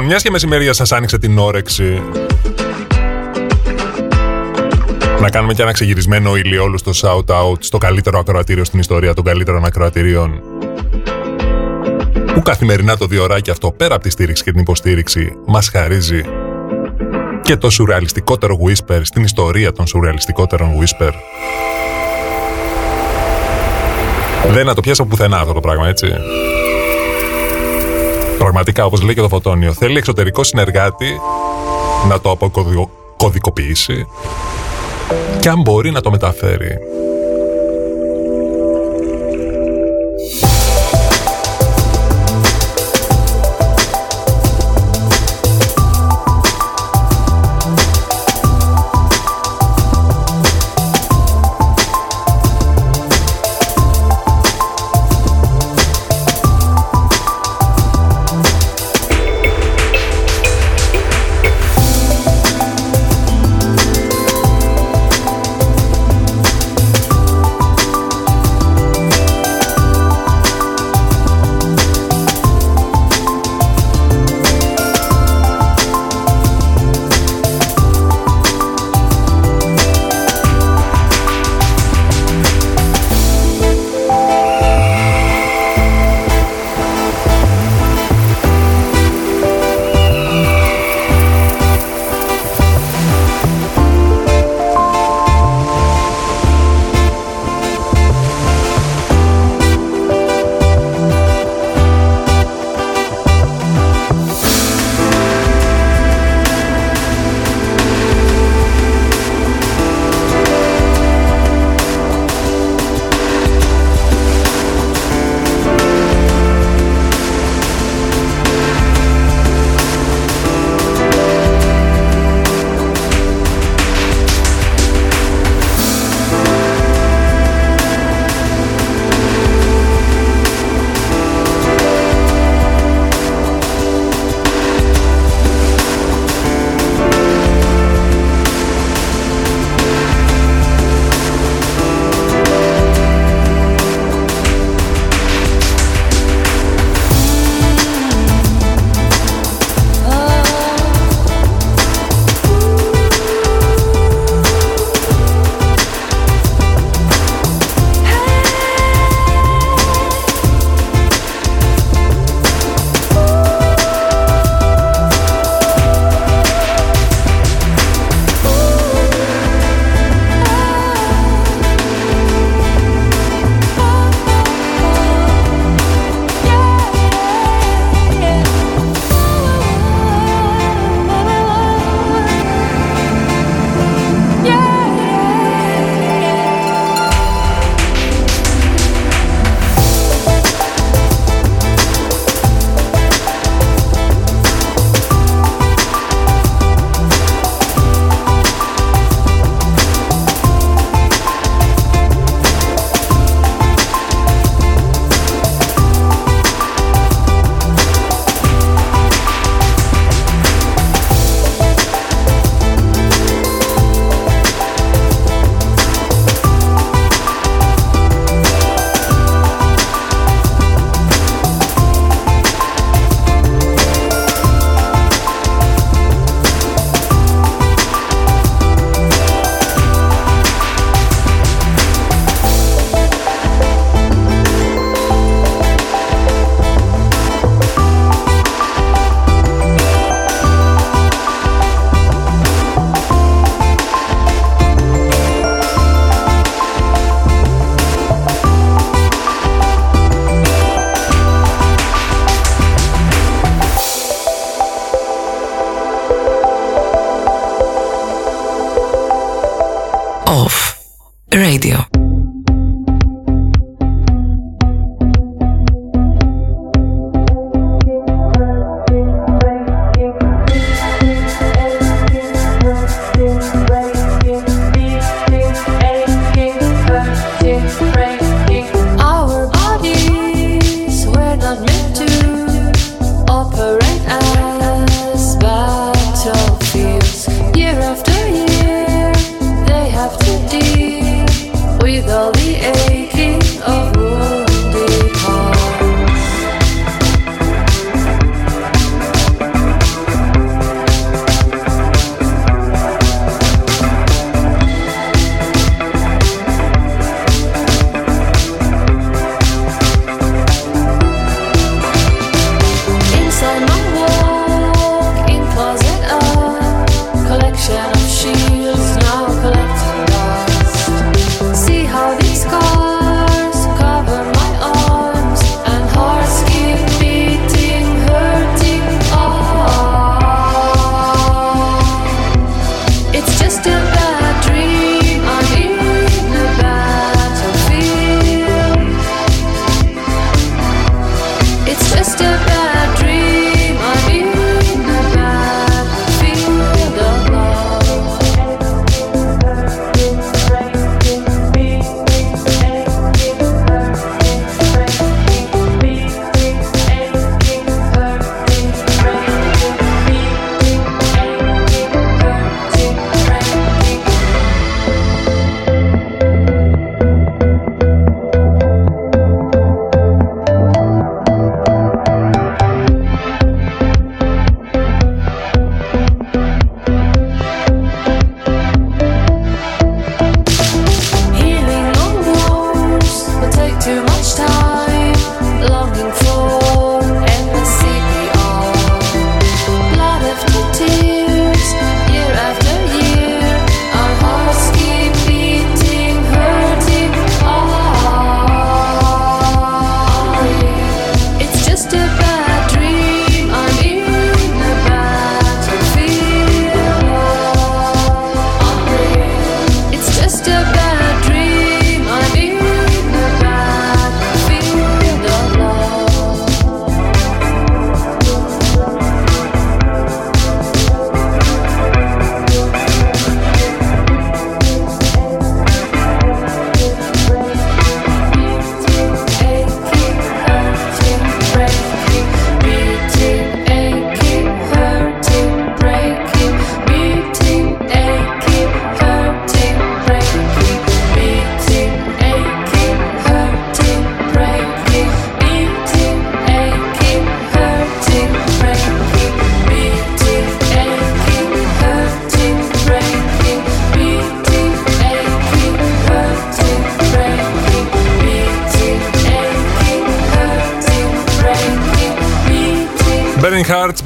Μιας 0.09 0.23
και 0.23 0.31
μεσημερία 0.31 0.73
σας 0.73 0.93
άνοιξε 0.93 1.19
την 1.19 1.39
όρεξη. 1.39 2.03
Να 5.21 5.31
κάνουμε 5.31 5.55
και 5.55 5.63
ένα 5.63 5.73
ξεγυρισμένο 5.73 6.37
ηλιόλου 6.37 6.79
στο 6.79 6.93
shout-out 6.95 7.57
στο 7.59 7.79
καλύτερο 7.79 8.19
ακροατήριο 8.19 8.65
στην 8.65 8.79
ιστορία 8.79 9.15
των 9.15 9.25
καλύτερων 9.25 9.65
ακροατηρίων. 9.65 10.41
Που 12.35 12.43
καθημερινά 12.43 12.97
το 12.97 13.07
διωράκι 13.07 13.51
αυτό, 13.51 13.73
πέρα 13.73 13.95
από 13.95 14.03
τη 14.05 14.11
στήριξη 14.11 14.43
και 14.45 14.51
την 14.51 14.61
υποστήριξη, 14.61 15.33
μας 15.47 15.69
χαρίζει 15.69 16.23
και 17.43 17.57
το 17.57 17.71
σουρεαλιστικότερο 17.71 18.59
whisper 18.67 19.01
στην 19.03 19.23
ιστορία 19.23 19.73
των 19.73 19.87
σουρεαλιστικότερων 19.87 20.71
whisper. 20.81 21.13
Δεν 24.51 24.67
να 24.67 24.75
το 24.75 24.81
πιάσω 24.81 25.05
πουθενά 25.05 25.39
αυτό 25.39 25.53
το 25.53 25.61
πράγμα, 25.61 25.89
έτσι. 25.89 26.15
Πραγματικά, 28.39 28.85
όπως 28.85 29.03
λέει 29.03 29.15
και 29.15 29.21
το 29.21 29.29
Φωτόνιο, 29.29 29.73
θέλει 29.73 29.97
εξωτερικό 29.97 30.45
συνεργάτη 30.45 31.21
να 32.09 32.21
το 32.21 32.31
αποκωδικοποιήσει 32.31 34.07
και 35.41 35.49
αν 35.49 35.61
μπορεί 35.61 35.91
να 35.91 36.01
το 36.01 36.11
μεταφέρει. 36.11 36.79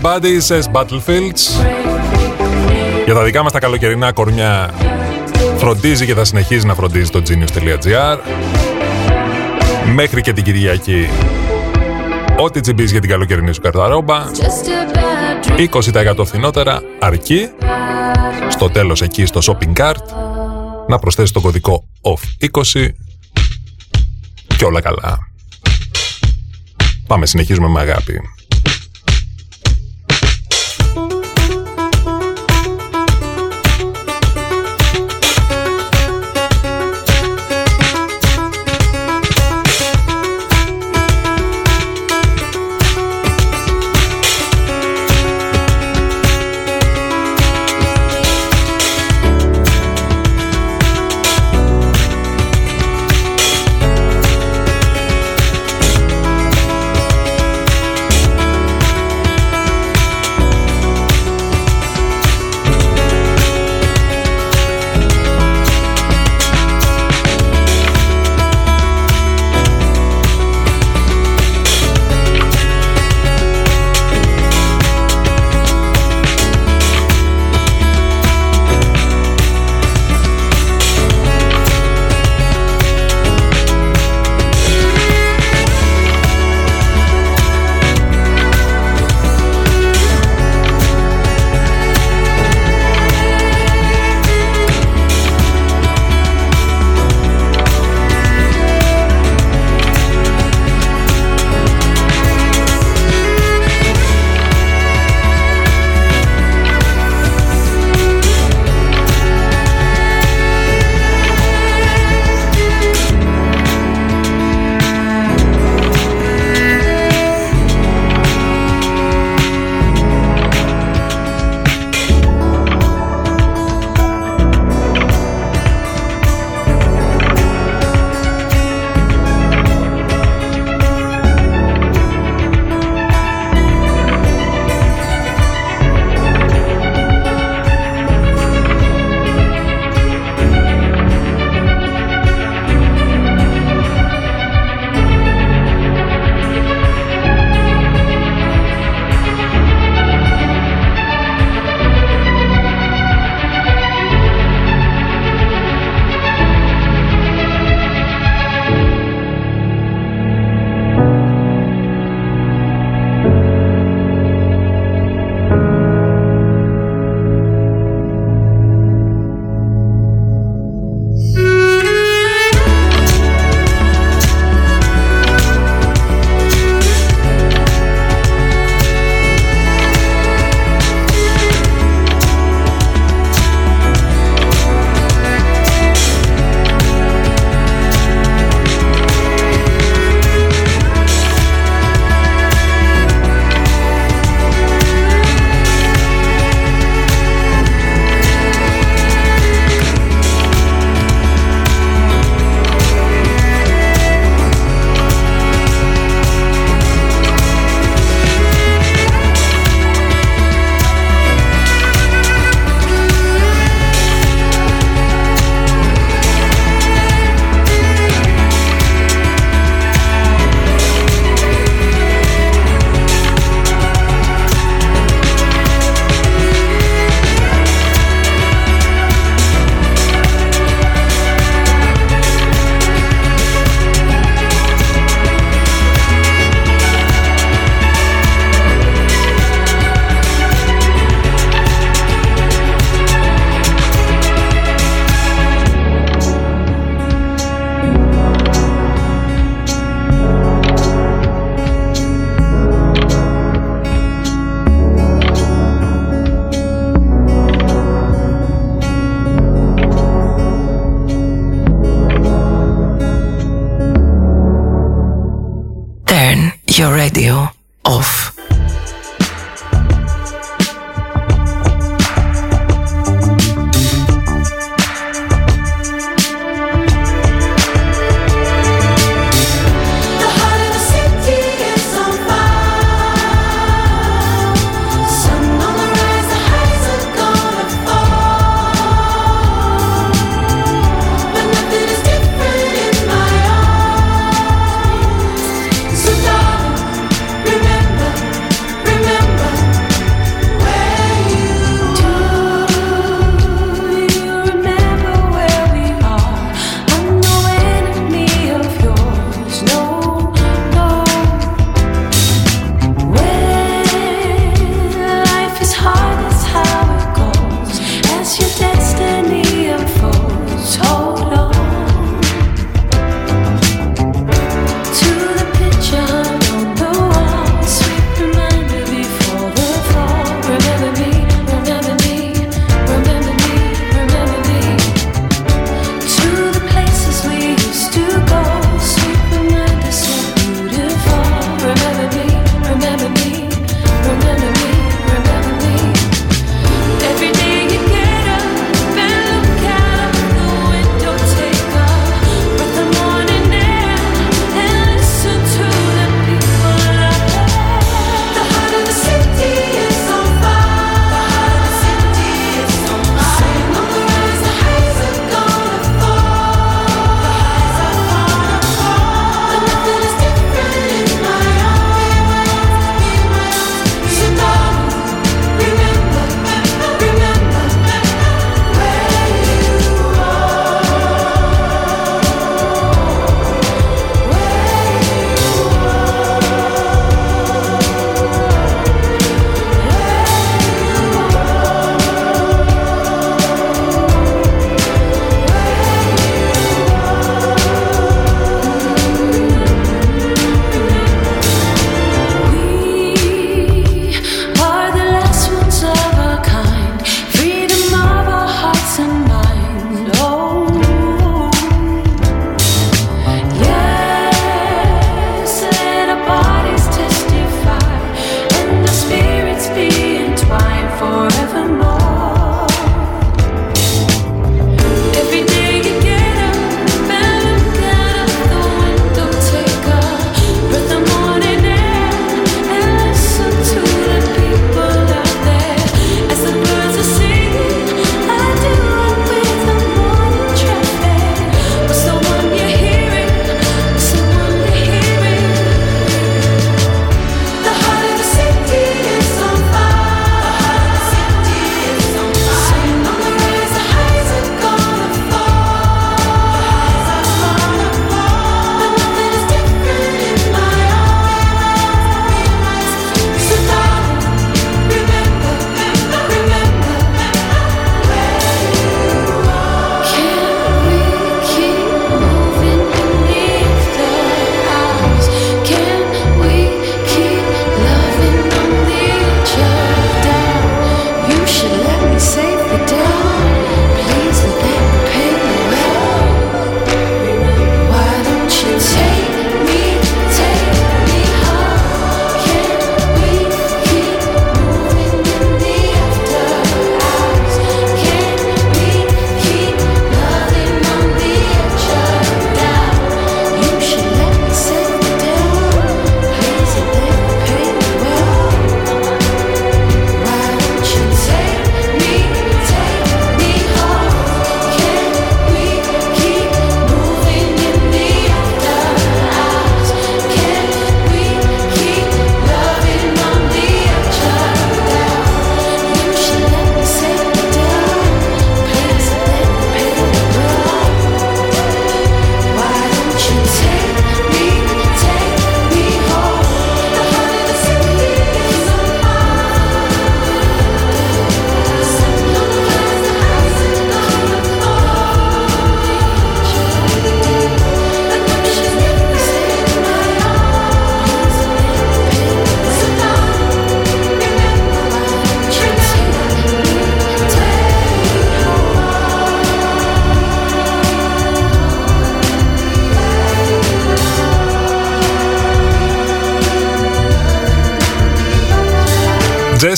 Bodies 0.03 0.73
Battlefields. 0.73 1.67
Για 3.05 3.15
τα 3.15 3.23
δικά 3.23 3.43
μας 3.43 3.53
τα 3.53 3.59
καλοκαιρινά 3.59 4.13
κορμιά 4.13 4.71
φροντίζει 5.57 6.07
και 6.07 6.15
θα 6.15 6.25
συνεχίζει 6.25 6.67
να 6.67 6.75
φροντίζει 6.75 7.11
το 7.11 7.23
genius.gr 7.29 8.19
μέχρι 9.95 10.21
και 10.21 10.33
την 10.33 10.45
Κυριακή 10.45 11.09
ό,τι 12.39 12.61
τσιμπείς 12.61 12.91
για 12.91 13.01
την 13.01 13.11
καλοκαιρινή 13.11 13.53
σου 13.53 13.61
καρταρόμπα 13.61 14.25
20% 16.17 16.27
φθηνότερα 16.27 16.83
αρκεί 16.99 17.49
στο 18.49 18.71
τέλος 18.71 19.03
εκεί 19.03 19.27
στο 19.27 19.41
shopping 19.45 19.81
cart 19.81 20.05
να 20.89 20.99
προσθέσεις 20.99 21.31
το 21.31 21.41
κωδικό 21.41 21.85
OFF20 22.01 22.89
και 24.57 24.65
όλα 24.65 24.81
καλά. 24.81 25.19
Πάμε, 27.07 27.27
συνεχίζουμε 27.27 27.69
με 27.69 27.81
αγάπη. 27.81 28.21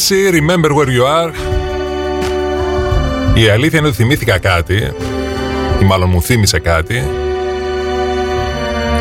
Jesse, 0.06 0.31
remember 0.31 0.70
where 0.74 0.90
you 0.90 1.05
are. 1.06 1.32
Η 3.35 3.48
αλήθεια 3.48 3.78
είναι 3.78 3.89
ότι 3.89 3.97
θυμήθηκα 3.97 4.39
κάτι, 4.39 4.93
ή 5.82 5.85
μάλλον 5.85 6.09
μου 6.09 6.22
θύμισε 6.22 6.59
κάτι, 6.59 7.02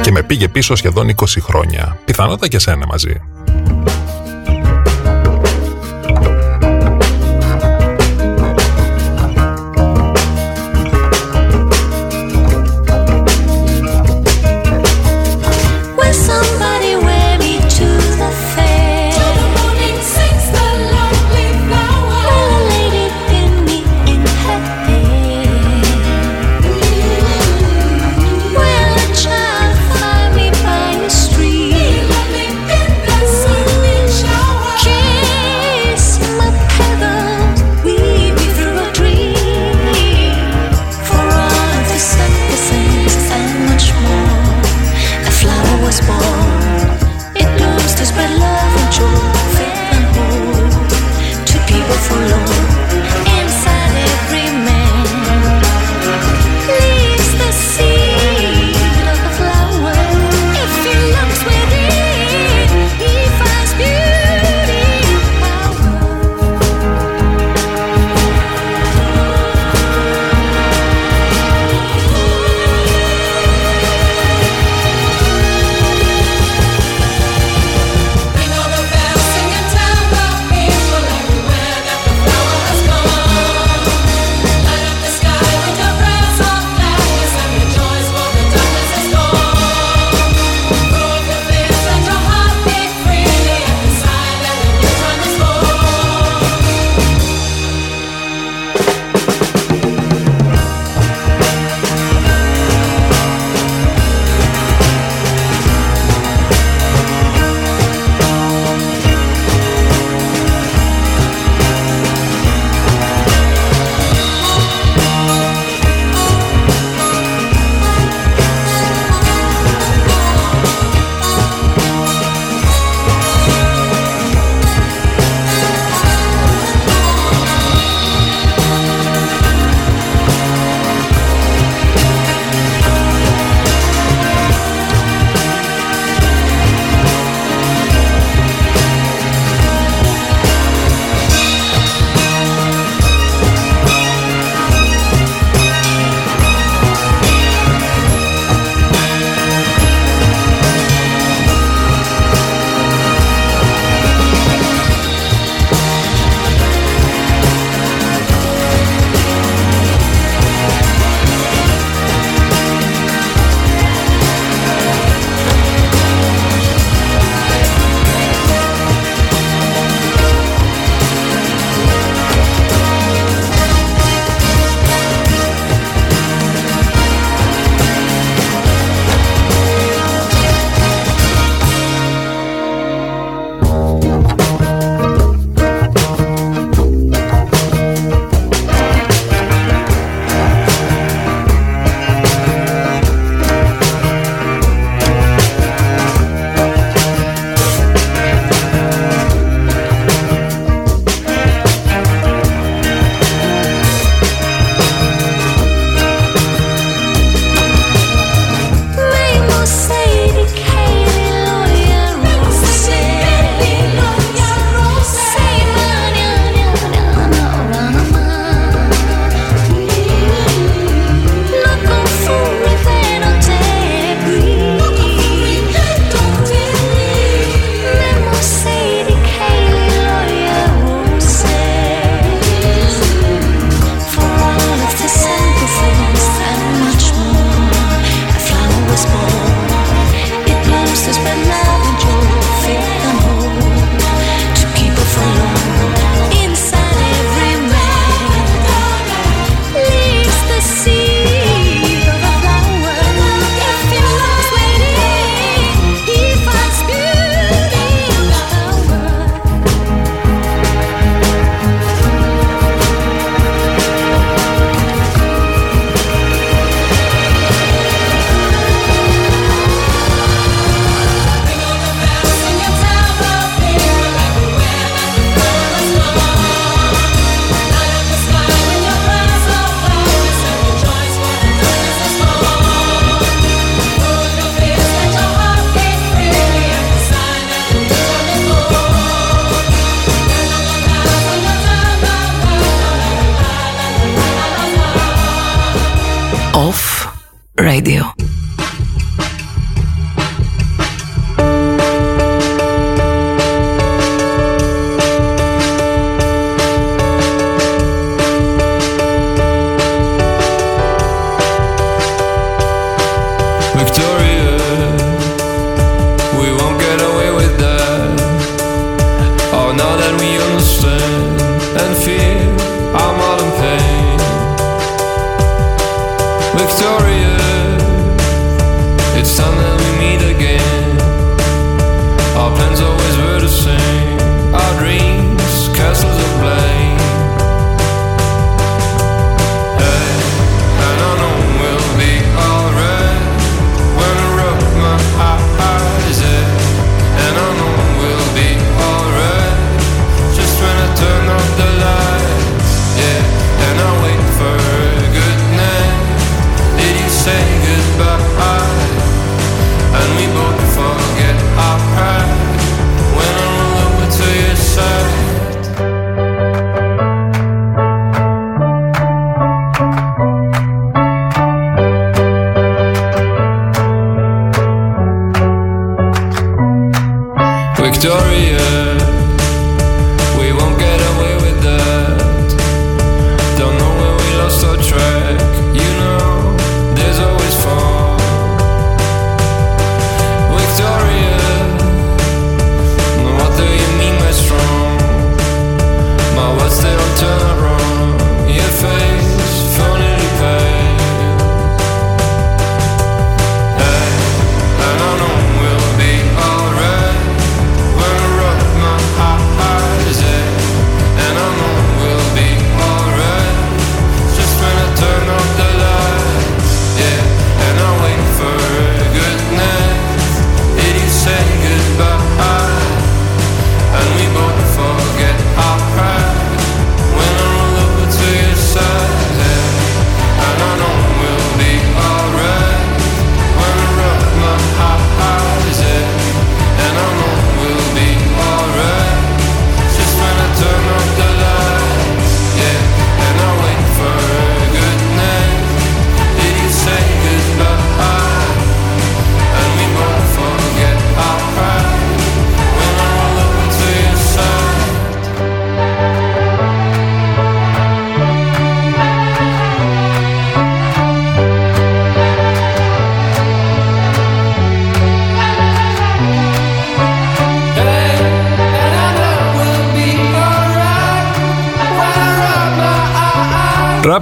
και 0.02 0.12
με 0.12 0.24
πήγε 0.24 0.48
πίσω 0.48 0.76
σχεδόν 0.76 1.10
20 1.16 1.26
χρόνια. 1.40 1.98
Πιθανότατα 2.06 2.48
και 2.48 2.60
σένα 2.60 2.86
μαζί. 2.86 3.22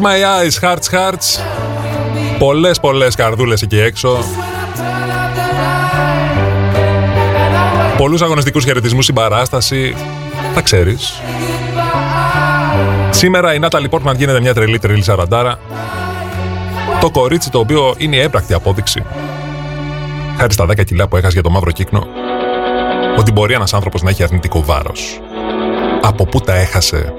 My 0.02 0.19
eyes, 0.23 0.60
hearts, 0.61 0.90
hearts. 0.91 1.40
Πολλές, 2.40 2.80
πολλές 2.80 3.15
καρδούλες 3.15 3.61
εκεί 3.61 3.80
έξω. 3.80 4.23
Πολλούς 7.98 8.22
αγωνιστικούς 8.22 8.64
χαιρετισμούς 8.64 9.03
στην 9.03 9.15
παράσταση. 9.15 9.95
Τα 10.53 10.61
ξέρεις. 10.61 11.22
Σήμερα 13.10 13.53
η 13.53 13.60
Νάταλι 13.60 13.90
Πόρτμαν 13.90 14.15
γίνεται 14.15 14.40
μια 14.40 14.53
τρελή 14.53 14.80
τρελή 14.80 15.03
σαραντάρα. 15.03 15.60
Το 17.02 17.10
κορίτσι 17.10 17.49
το 17.49 17.60
οποίο 17.60 17.94
είναι 17.98 18.15
η 18.15 18.19
έπρακτη 18.19 18.53
απόδειξη. 18.53 19.03
Χάρη 20.38 20.53
στα 20.53 20.65
10 20.65 20.84
κιλά 20.84 21.07
που 21.07 21.18
έχασε 21.18 21.34
για 21.34 21.44
το 21.44 21.49
μαύρο 21.49 21.72
κύκνο. 21.72 22.07
Ότι 23.18 23.32
μπορεί 23.32 23.53
ένας 23.53 23.73
άνθρωπος 23.73 24.02
να 24.02 24.10
έχει 24.10 24.23
αρνητικό 24.23 24.64
βάρος. 24.64 25.19
Από 26.02 26.26
πού 26.26 26.40
τα 26.40 26.56
έχασε; 26.56 27.14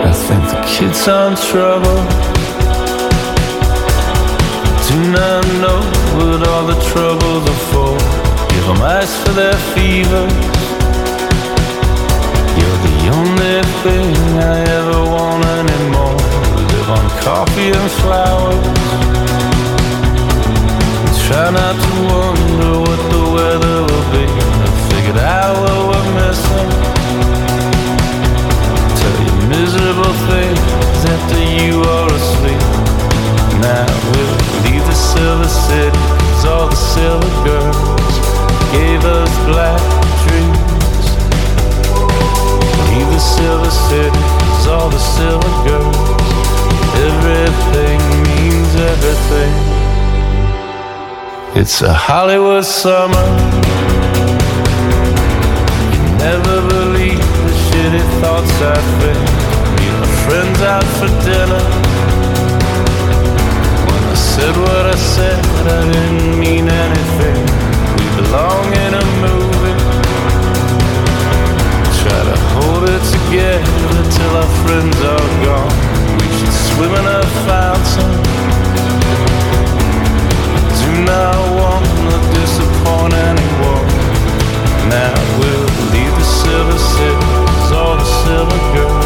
I 0.00 0.12
think 0.12 0.42
the 0.50 0.60
kids 0.66 1.08
are 1.08 1.30
in 1.30 1.36
trouble. 1.36 1.98
Do 4.88 4.98
not 5.10 5.44
know 5.62 5.80
what 6.16 6.48
all 6.48 6.64
the 6.66 6.78
troubles 6.90 7.44
are 7.52 7.62
for. 7.70 7.94
Give 8.50 8.66
them 8.66 8.80
ice 8.82 9.14
for 9.22 9.32
their 9.32 9.58
fevers. 9.74 10.32
You're 12.58 12.80
the 12.88 12.98
only 13.18 13.56
thing 13.82 14.14
I 14.38 14.58
ever 14.78 15.00
want 15.14 15.44
anymore. 15.60 16.18
Live 16.70 16.90
on 16.98 17.06
coffee 17.26 17.70
and 17.78 17.90
flowers. 18.00 18.78
Try 21.26 21.50
not 21.50 21.76
to 21.84 21.92
wonder 22.14 22.72
what 22.86 23.00
the 23.12 23.22
weather 23.36 23.87
miserable 30.08 30.26
things 30.32 31.04
after 31.04 31.38
you 31.38 31.82
are 31.82 32.12
asleep. 32.12 32.60
Now 33.60 33.86
we'll 34.10 34.36
leave 34.64 34.84
the 34.86 34.94
silver 34.94 35.48
city, 35.48 35.98
cause 35.98 36.44
all 36.44 36.68
the 36.68 36.76
silver 36.76 37.44
girls 37.44 38.14
gave 38.72 39.04
us 39.04 39.30
black 39.46 39.80
dreams. 40.24 41.04
Leave 42.88 43.10
the 43.10 43.18
silver 43.18 43.70
city, 43.70 44.10
cause 44.10 44.66
all 44.68 44.90
the 44.90 44.98
silver 44.98 45.54
girls, 45.68 45.96
everything 47.08 47.98
means 48.24 48.74
everything. 48.76 49.54
It's 51.60 51.82
a 51.82 51.92
Hollywood 51.92 52.64
summer. 52.64 53.26
You 55.92 56.00
never 56.18 56.68
believe 56.68 57.18
the 57.18 57.54
shitty 57.66 58.20
thoughts 58.20 58.52
I 58.62 58.76
think 59.00 59.47
friends 60.28 60.60
out 60.60 60.84
for 60.98 61.08
dinner. 61.24 61.64
When 63.88 64.02
I 64.12 64.16
said 64.32 64.54
what 64.64 64.84
I 64.94 64.96
said, 65.14 65.40
I 65.76 65.80
didn't 65.92 66.38
mean 66.38 66.68
anything. 66.68 67.40
We 67.96 68.04
belong 68.20 68.66
in 68.84 68.92
a 69.02 69.06
movie. 69.24 69.78
Try 72.00 72.20
to 72.30 72.36
hold 72.52 72.84
it 72.94 73.02
together 73.16 74.00
till 74.16 74.32
our 74.42 74.52
friends 74.62 74.98
are 75.14 75.30
gone. 75.48 75.76
We 76.20 76.28
should 76.36 76.56
swim 76.68 76.92
in 77.00 77.06
a 77.20 77.22
fountain. 77.48 78.12
Do 80.80 80.90
not 81.08 81.40
want 81.58 81.86
to 82.12 82.18
disappoint 82.36 83.14
anyone. 83.32 83.88
Now 84.92 85.16
we'll 85.38 85.68
leave 85.94 86.14
the 86.20 86.28
silver 86.40 86.78
cities, 86.92 87.72
all 87.72 87.96
the 87.96 88.08
silver 88.24 88.60
girls 88.76 88.97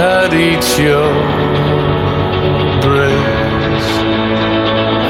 I'd 0.00 0.32
eat 0.32 0.78
your 0.78 1.12
breast. 2.80 3.94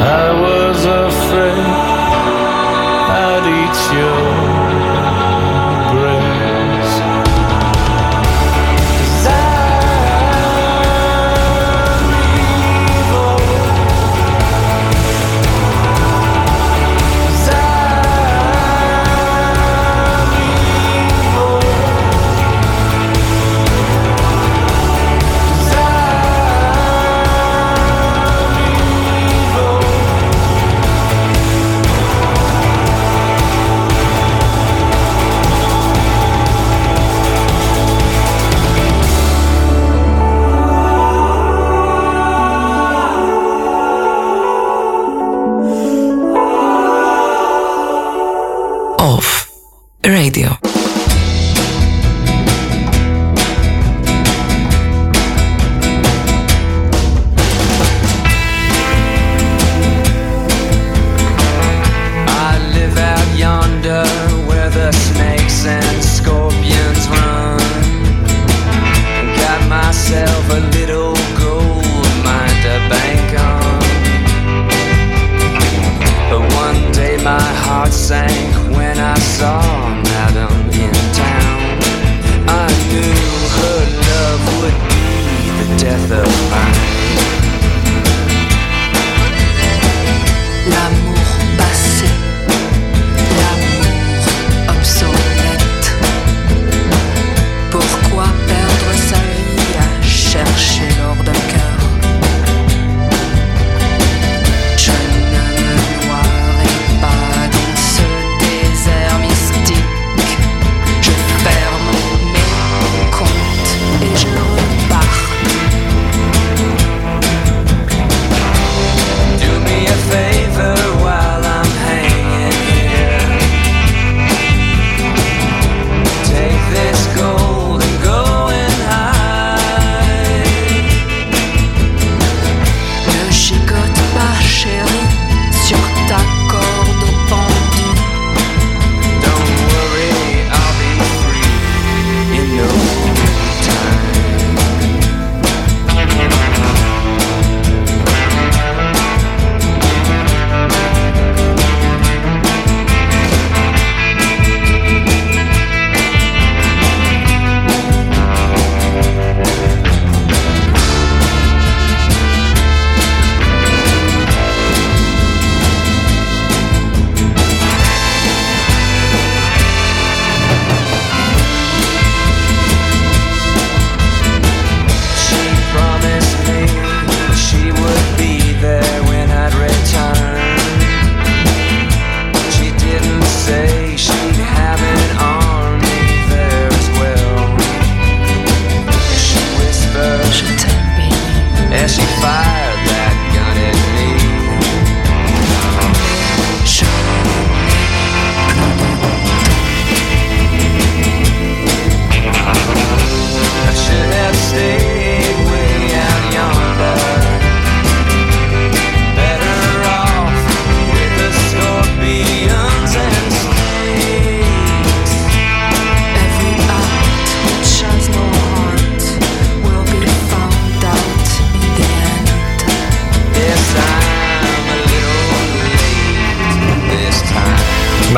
I 0.01 0.33
was 0.41 0.87
a 0.87 1.08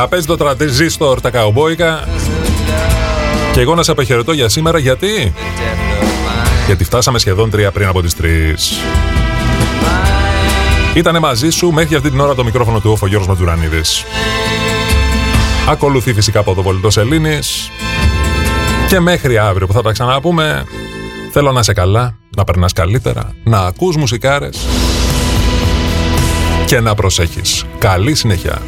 Να 0.00 0.08
παίζει 0.08 0.26
το 0.26 0.36
τραντζίστορ 0.36 1.20
τα 1.20 1.30
καουμπόικα. 1.30 2.08
Και 3.52 3.60
εγώ 3.60 3.74
να 3.74 3.82
σε 3.82 3.90
αποχαιρετώ 3.90 4.32
για 4.32 4.48
σήμερα 4.48 4.78
γιατί; 4.78 5.32
Γιατί 6.66 6.84
φτάσαμε 6.84 7.18
σχεδόν 7.18 7.50
τρία 7.50 7.70
πριν 7.70 7.88
από 7.88 8.02
τις 8.02 8.16
τρεις. 8.16 8.80
Ήτανε 10.94 11.18
μαζί 11.18 11.50
σου 11.50 11.70
μέχρι 11.70 11.94
αυτή 11.94 12.10
την 12.10 12.20
ώρα 12.20 12.34
το 12.34 12.44
μικρόφωνο 12.44 12.80
του 12.80 12.90
όφο 12.90 13.06
Γιώργος 13.06 13.28
Ματουρανίδης. 13.28 14.04
Ακολουθεί 15.68 16.12
φυσικά 16.12 16.38
από 16.38 16.54
το 16.54 16.62
Πολιτό 16.62 16.90
Σελήνης. 16.90 17.70
Και 18.88 19.00
μέχρι 19.00 19.38
αύριο 19.38 19.66
που 19.66 19.72
θα 19.72 19.82
τα 19.82 19.92
ξαναπούμε, 19.92 20.64
θέλω 21.32 21.52
να 21.52 21.60
είσαι 21.60 21.72
καλά, 21.72 22.14
να 22.36 22.44
περνάς 22.44 22.72
καλύτερα, 22.72 23.34
να 23.44 23.58
ακούς 23.58 23.96
μουσικάρες 23.96 24.66
και 26.66 26.80
να 26.80 26.94
προσέχεις. 26.94 27.64
Καλή 27.78 28.14
συνέχεια. 28.14 28.62